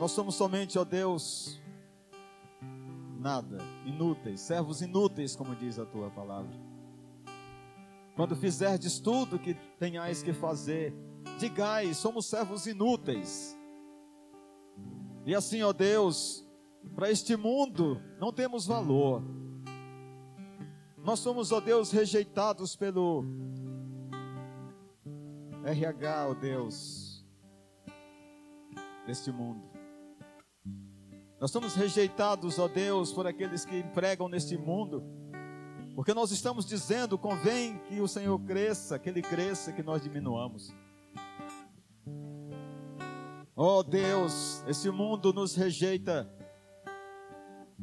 Nós 0.00 0.12
somos 0.12 0.34
somente, 0.34 0.78
ó 0.78 0.84
Deus, 0.84 1.60
nada, 3.18 3.58
inúteis, 3.84 4.40
servos 4.40 4.80
inúteis, 4.80 5.36
como 5.36 5.54
diz 5.54 5.78
a 5.78 5.84
tua 5.84 6.10
palavra. 6.10 6.58
Quando 8.16 8.34
fizerdes 8.34 8.98
tudo 8.98 9.38
que 9.38 9.54
tenhais 9.78 10.22
que 10.22 10.32
fazer, 10.32 10.94
digais, 11.38 11.98
somos 11.98 12.26
servos 12.26 12.66
inúteis. 12.66 13.56
E 15.24 15.34
assim, 15.34 15.62
ó 15.62 15.72
Deus, 15.72 16.46
para 16.94 17.10
este 17.10 17.36
mundo 17.36 18.00
não 18.18 18.32
temos 18.32 18.66
valor. 18.66 19.22
Nós 20.98 21.18
somos, 21.20 21.50
ó 21.52 21.60
Deus, 21.60 21.90
rejeitados 21.90 22.76
pelo 22.76 23.24
RH, 25.64 26.28
ó 26.28 26.34
Deus, 26.34 27.24
deste 29.06 29.30
mundo. 29.32 29.70
Nós 31.40 31.50
somos 31.50 31.74
rejeitados, 31.74 32.58
ó 32.58 32.68
Deus, 32.68 33.12
por 33.12 33.26
aqueles 33.26 33.64
que 33.64 33.78
empregam 33.78 34.28
neste 34.28 34.58
mundo, 34.58 35.02
porque 35.94 36.12
nós 36.12 36.30
estamos 36.30 36.66
dizendo: 36.66 37.16
convém 37.18 37.78
que 37.88 38.00
o 38.00 38.08
Senhor 38.08 38.38
cresça, 38.40 38.98
que 38.98 39.08
Ele 39.08 39.22
cresça, 39.22 39.72
que 39.72 39.82
nós 39.82 40.02
diminuamos. 40.02 40.74
Oh 43.54 43.82
Deus, 43.82 44.64
esse 44.66 44.90
mundo 44.90 45.32
nos 45.32 45.54
rejeita, 45.54 46.30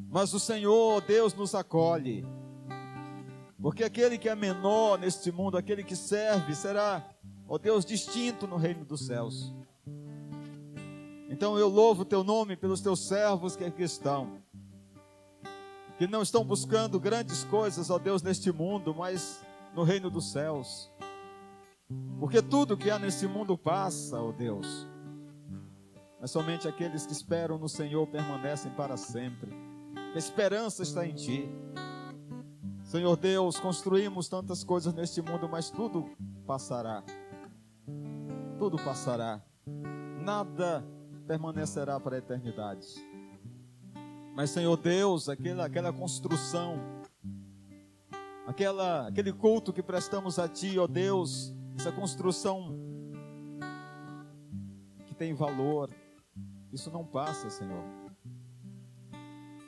mas 0.10 0.34
o 0.34 0.40
Senhor, 0.40 1.02
Deus, 1.02 1.34
nos 1.34 1.54
acolhe. 1.54 2.26
Porque 3.62 3.84
aquele 3.84 4.18
que 4.18 4.30
é 4.30 4.36
menor 4.36 4.98
neste 4.98 5.32
mundo, 5.32 5.58
aquele 5.58 5.84
que 5.84 5.96
serve, 5.96 6.56
será, 6.56 7.08
ó 7.48 7.58
Deus, 7.58 7.84
distinto 7.86 8.48
no 8.48 8.56
reino 8.56 8.86
dos 8.86 9.06
céus. 9.06 9.54
Então 11.30 11.58
eu 11.60 11.68
louvo 11.68 12.04
o 12.04 12.06
teu 12.06 12.24
nome 12.24 12.56
pelos 12.56 12.82
teus 12.82 13.08
servos 13.08 13.56
que 13.56 13.64
aqui 13.66 13.84
estão. 13.84 14.42
que 15.98 16.08
não 16.08 16.22
estão 16.22 16.46
buscando 16.46 17.00
grandes 17.00 17.44
coisas, 17.44 17.90
ó 17.90 17.98
Deus, 17.98 18.22
neste 18.22 18.52
mundo, 18.52 18.94
mas 18.96 19.44
no 19.76 19.84
reino 19.84 20.10
dos 20.10 20.32
céus. 20.32 20.92
Porque 22.20 22.42
tudo 22.42 22.78
que 22.78 22.92
há 22.92 23.00
nesse 23.00 23.28
mundo 23.28 23.58
passa, 23.58 24.22
ó 24.22 24.32
Deus. 24.32 24.88
Mas 26.20 26.32
somente 26.32 26.68
aqueles 26.68 27.06
que 27.06 27.14
esperam 27.14 27.58
no 27.58 27.70
Senhor 27.70 28.08
permanecem 28.08 28.72
para 28.72 28.98
sempre. 28.98 29.52
A 30.14 30.18
esperança 30.18 30.82
está 30.82 31.06
em 31.06 31.14
Ti. 31.14 31.48
Senhor 32.84 33.16
Deus, 33.18 33.60
construímos 33.60 34.28
tantas 34.28 34.64
coisas 34.64 34.94
neste 34.94 35.22
mundo, 35.22 35.48
mas 35.48 35.70
tudo 35.70 36.10
passará. 36.46 37.04
Tudo 38.58 38.78
passará. 38.78 39.42
Nada 40.24 40.84
permanecerá 41.28 42.00
para 42.00 42.16
a 42.16 42.20
eternidade. 42.20 42.88
Mas, 44.34 44.52
Senhor 44.52 44.78
Deus, 44.78 45.28
aquela, 45.30 45.66
aquela 45.66 45.92
construção, 45.92 46.80
aquela, 48.46 49.08
aquele 49.08 49.34
culto 49.34 49.74
que 49.74 49.84
prestamos 49.84 50.40
a 50.40 50.48
Ti, 50.48 50.80
ó 50.80 50.88
Deus, 50.88 51.54
essa 51.78 51.92
construção 51.92 52.74
que 55.06 55.14
tem 55.14 55.34
valor, 55.34 55.90
isso 56.72 56.92
não 56.92 57.06
passa, 57.06 57.50
Senhor. 57.50 57.84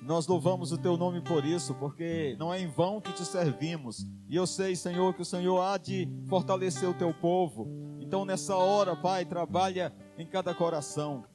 Nós 0.02 0.26
louvamos 0.26 0.72
o 0.72 0.78
Teu 0.78 0.98
nome 0.98 1.22
por 1.22 1.46
isso, 1.46 1.76
porque 1.76 2.36
não 2.40 2.54
é 2.54 2.60
em 2.60 2.68
vão 2.68 3.00
que 3.00 3.14
te 3.14 3.24
servimos. 3.24 4.08
E 4.28 4.36
eu 4.36 4.48
sei, 4.48 4.76
Senhor, 4.76 5.14
que 5.14 5.22
o 5.22 5.26
Senhor 5.26 5.62
há 5.62 5.78
de 5.78 6.10
fortalecer 6.28 6.90
o 6.90 6.94
Teu 6.94 7.14
povo. 7.14 7.68
Então, 8.00 8.26
nessa 8.26 8.56
hora, 8.56 8.96
Pai, 8.96 9.26
trabalha 9.26 9.94
em 10.18 10.26
cada 10.26 10.54
coração. 10.56 11.26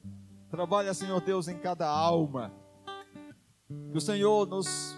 Trabalha, 0.49 0.93
Senhor 0.93 1.21
Deus, 1.21 1.47
em 1.47 1.57
cada 1.57 1.87
alma. 1.87 2.51
Que 3.91 3.97
o 3.97 4.01
Senhor 4.01 4.45
nos 4.47 4.97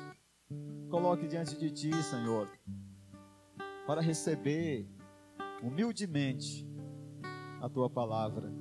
coloque 0.90 1.28
diante 1.28 1.58
de 1.58 1.70
Ti, 1.70 1.92
Senhor, 2.02 2.50
para 3.86 4.02
receber 4.02 4.90
humildemente 5.62 6.68
a 7.62 7.70
Tua 7.70 7.90
palavra, 7.90 8.52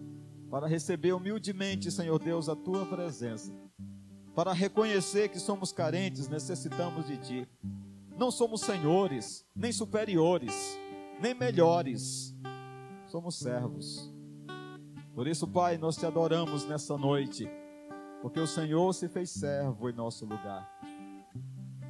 para 0.50 0.66
receber 0.66 1.12
humildemente, 1.12 1.90
Senhor 1.90 2.18
Deus, 2.18 2.48
a 2.48 2.56
Tua 2.56 2.86
presença, 2.86 3.52
para 4.34 4.52
reconhecer 4.52 5.28
que 5.28 5.38
somos 5.38 5.72
carentes, 5.72 6.28
necessitamos 6.28 7.06
de 7.06 7.16
Ti. 7.18 7.48
Não 8.18 8.30
somos 8.30 8.60
senhores, 8.60 9.46
nem 9.54 9.72
superiores, 9.72 10.78
nem 11.20 11.34
melhores, 11.34 12.34
somos 13.06 13.38
servos. 13.38 14.12
Por 15.14 15.26
isso, 15.26 15.46
Pai, 15.46 15.78
nós 15.78 15.96
te 15.96 16.06
adoramos 16.06 16.66
nessa 16.66 16.96
noite 16.96 17.48
porque 18.26 18.40
o 18.40 18.46
Senhor 18.46 18.92
se 18.92 19.08
fez 19.08 19.30
servo 19.30 19.88
em 19.88 19.92
nosso 19.92 20.24
lugar. 20.24 20.68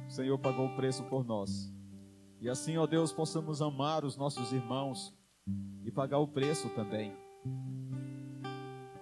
O 0.07 0.11
Senhor 0.11 0.37
pagou 0.37 0.67
o 0.67 0.75
preço 0.75 1.03
por 1.05 1.25
nós. 1.25 1.73
E 2.39 2.49
assim, 2.49 2.77
ó 2.77 2.85
Deus, 2.85 3.11
possamos 3.11 3.61
amar 3.61 4.05
os 4.05 4.15
nossos 4.15 4.51
irmãos 4.51 5.17
e 5.83 5.91
pagar 5.91 6.19
o 6.19 6.27
preço 6.27 6.69
também. 6.69 7.11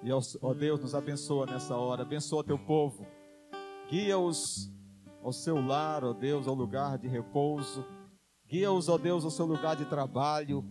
E 0.06 0.12
ó 0.12 0.54
Deus, 0.54 0.80
nos 0.80 0.94
abençoa 0.94 1.48
nessa 1.48 1.76
hora, 1.76 2.04
abençoa 2.04 2.44
teu 2.44 2.60
povo, 2.60 3.08
guia-os 3.90 4.72
ao 5.24 5.34
seu 5.34 5.60
lar, 5.60 6.04
ó 6.04 6.14
Deus, 6.14 6.48
ao 6.48 6.54
lugar 6.54 7.00
de 7.00 7.08
repouso, 7.08 7.84
guia-os, 8.48 8.88
ó 8.88 9.00
Deus, 9.00 9.26
ao 9.26 9.32
seu 9.32 9.48
lugar 9.48 9.76
de 9.76 9.84
trabalho, 9.86 10.64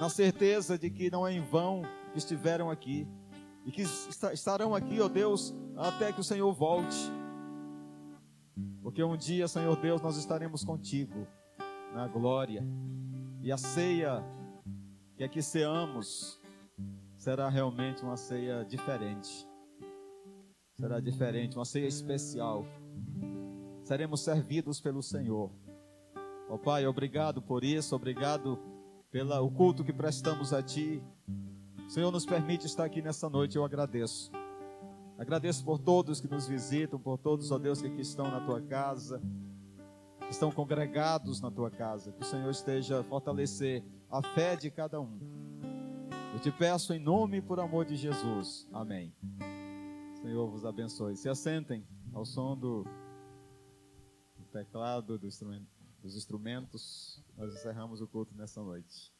na 0.00 0.08
certeza 0.08 0.76
de 0.76 0.90
que 0.90 1.08
não 1.08 1.24
é 1.24 1.32
em 1.32 1.40
vão 1.40 1.82
que 2.10 2.18
estiveram 2.18 2.68
aqui 2.68 3.06
e 3.64 3.70
que 3.70 3.82
estarão 3.82 4.74
aqui, 4.74 5.00
ó 5.00 5.06
Deus, 5.06 5.54
até 5.76 6.12
que 6.12 6.18
o 6.18 6.24
Senhor 6.24 6.52
volte. 6.52 6.98
Porque 8.82 9.04
um 9.04 9.16
dia, 9.16 9.46
Senhor 9.46 9.76
Deus, 9.76 10.02
nós 10.02 10.16
estaremos 10.16 10.64
contigo 10.64 11.28
na 11.94 12.08
glória. 12.08 12.66
E 13.40 13.52
a 13.52 13.56
ceia 13.56 14.20
que 15.16 15.22
aqui 15.22 15.40
ceamos 15.40 16.41
será 17.22 17.48
realmente 17.48 18.02
uma 18.02 18.16
ceia 18.16 18.64
diferente. 18.64 19.48
Será 20.76 20.98
diferente, 20.98 21.56
uma 21.56 21.64
ceia 21.64 21.86
especial. 21.86 22.64
Seremos 23.84 24.22
servidos 24.22 24.80
pelo 24.80 25.00
Senhor. 25.04 25.48
Ó 26.50 26.58
Pai, 26.58 26.84
obrigado 26.84 27.40
por 27.40 27.62
isso, 27.62 27.94
obrigado 27.94 28.58
pelo 29.08 29.48
culto 29.52 29.84
que 29.84 29.92
prestamos 29.92 30.52
a 30.52 30.64
Ti. 30.64 31.00
Senhor, 31.88 32.10
nos 32.10 32.26
permite 32.26 32.66
estar 32.66 32.86
aqui 32.86 33.00
nessa 33.00 33.30
noite, 33.30 33.56
eu 33.56 33.64
agradeço. 33.64 34.32
Agradeço 35.16 35.64
por 35.64 35.78
todos 35.78 36.20
que 36.20 36.26
nos 36.26 36.48
visitam, 36.48 36.98
por 36.98 37.18
todos, 37.18 37.52
ó 37.52 37.58
Deus, 37.58 37.80
que 37.80 37.86
aqui 37.86 38.00
estão 38.00 38.28
na 38.32 38.40
tua 38.40 38.60
casa, 38.62 39.22
que 40.18 40.32
estão 40.32 40.50
congregados 40.50 41.40
na 41.40 41.52
tua 41.52 41.70
casa. 41.70 42.10
Que 42.10 42.22
o 42.22 42.26
Senhor 42.26 42.50
esteja 42.50 42.98
a 42.98 43.04
fortalecer 43.04 43.84
a 44.10 44.20
fé 44.20 44.56
de 44.56 44.72
cada 44.72 45.00
um. 45.00 45.41
Eu 46.32 46.40
te 46.40 46.50
peço 46.50 46.94
em 46.94 46.98
nome 46.98 47.36
e 47.36 47.42
por 47.42 47.60
amor 47.60 47.84
de 47.84 47.94
Jesus. 47.94 48.66
Amém. 48.72 49.12
Senhor 50.22 50.48
vos 50.48 50.64
abençoe. 50.64 51.14
Se 51.14 51.28
assentem 51.28 51.86
ao 52.10 52.24
som 52.24 52.56
do, 52.56 52.84
do 54.38 54.44
teclado, 54.50 55.18
do 55.18 55.26
instrumento, 55.26 55.66
dos 56.02 56.16
instrumentos. 56.16 57.22
Nós 57.36 57.54
encerramos 57.54 58.00
o 58.00 58.08
culto 58.08 58.34
nessa 58.34 58.62
noite. 58.62 59.11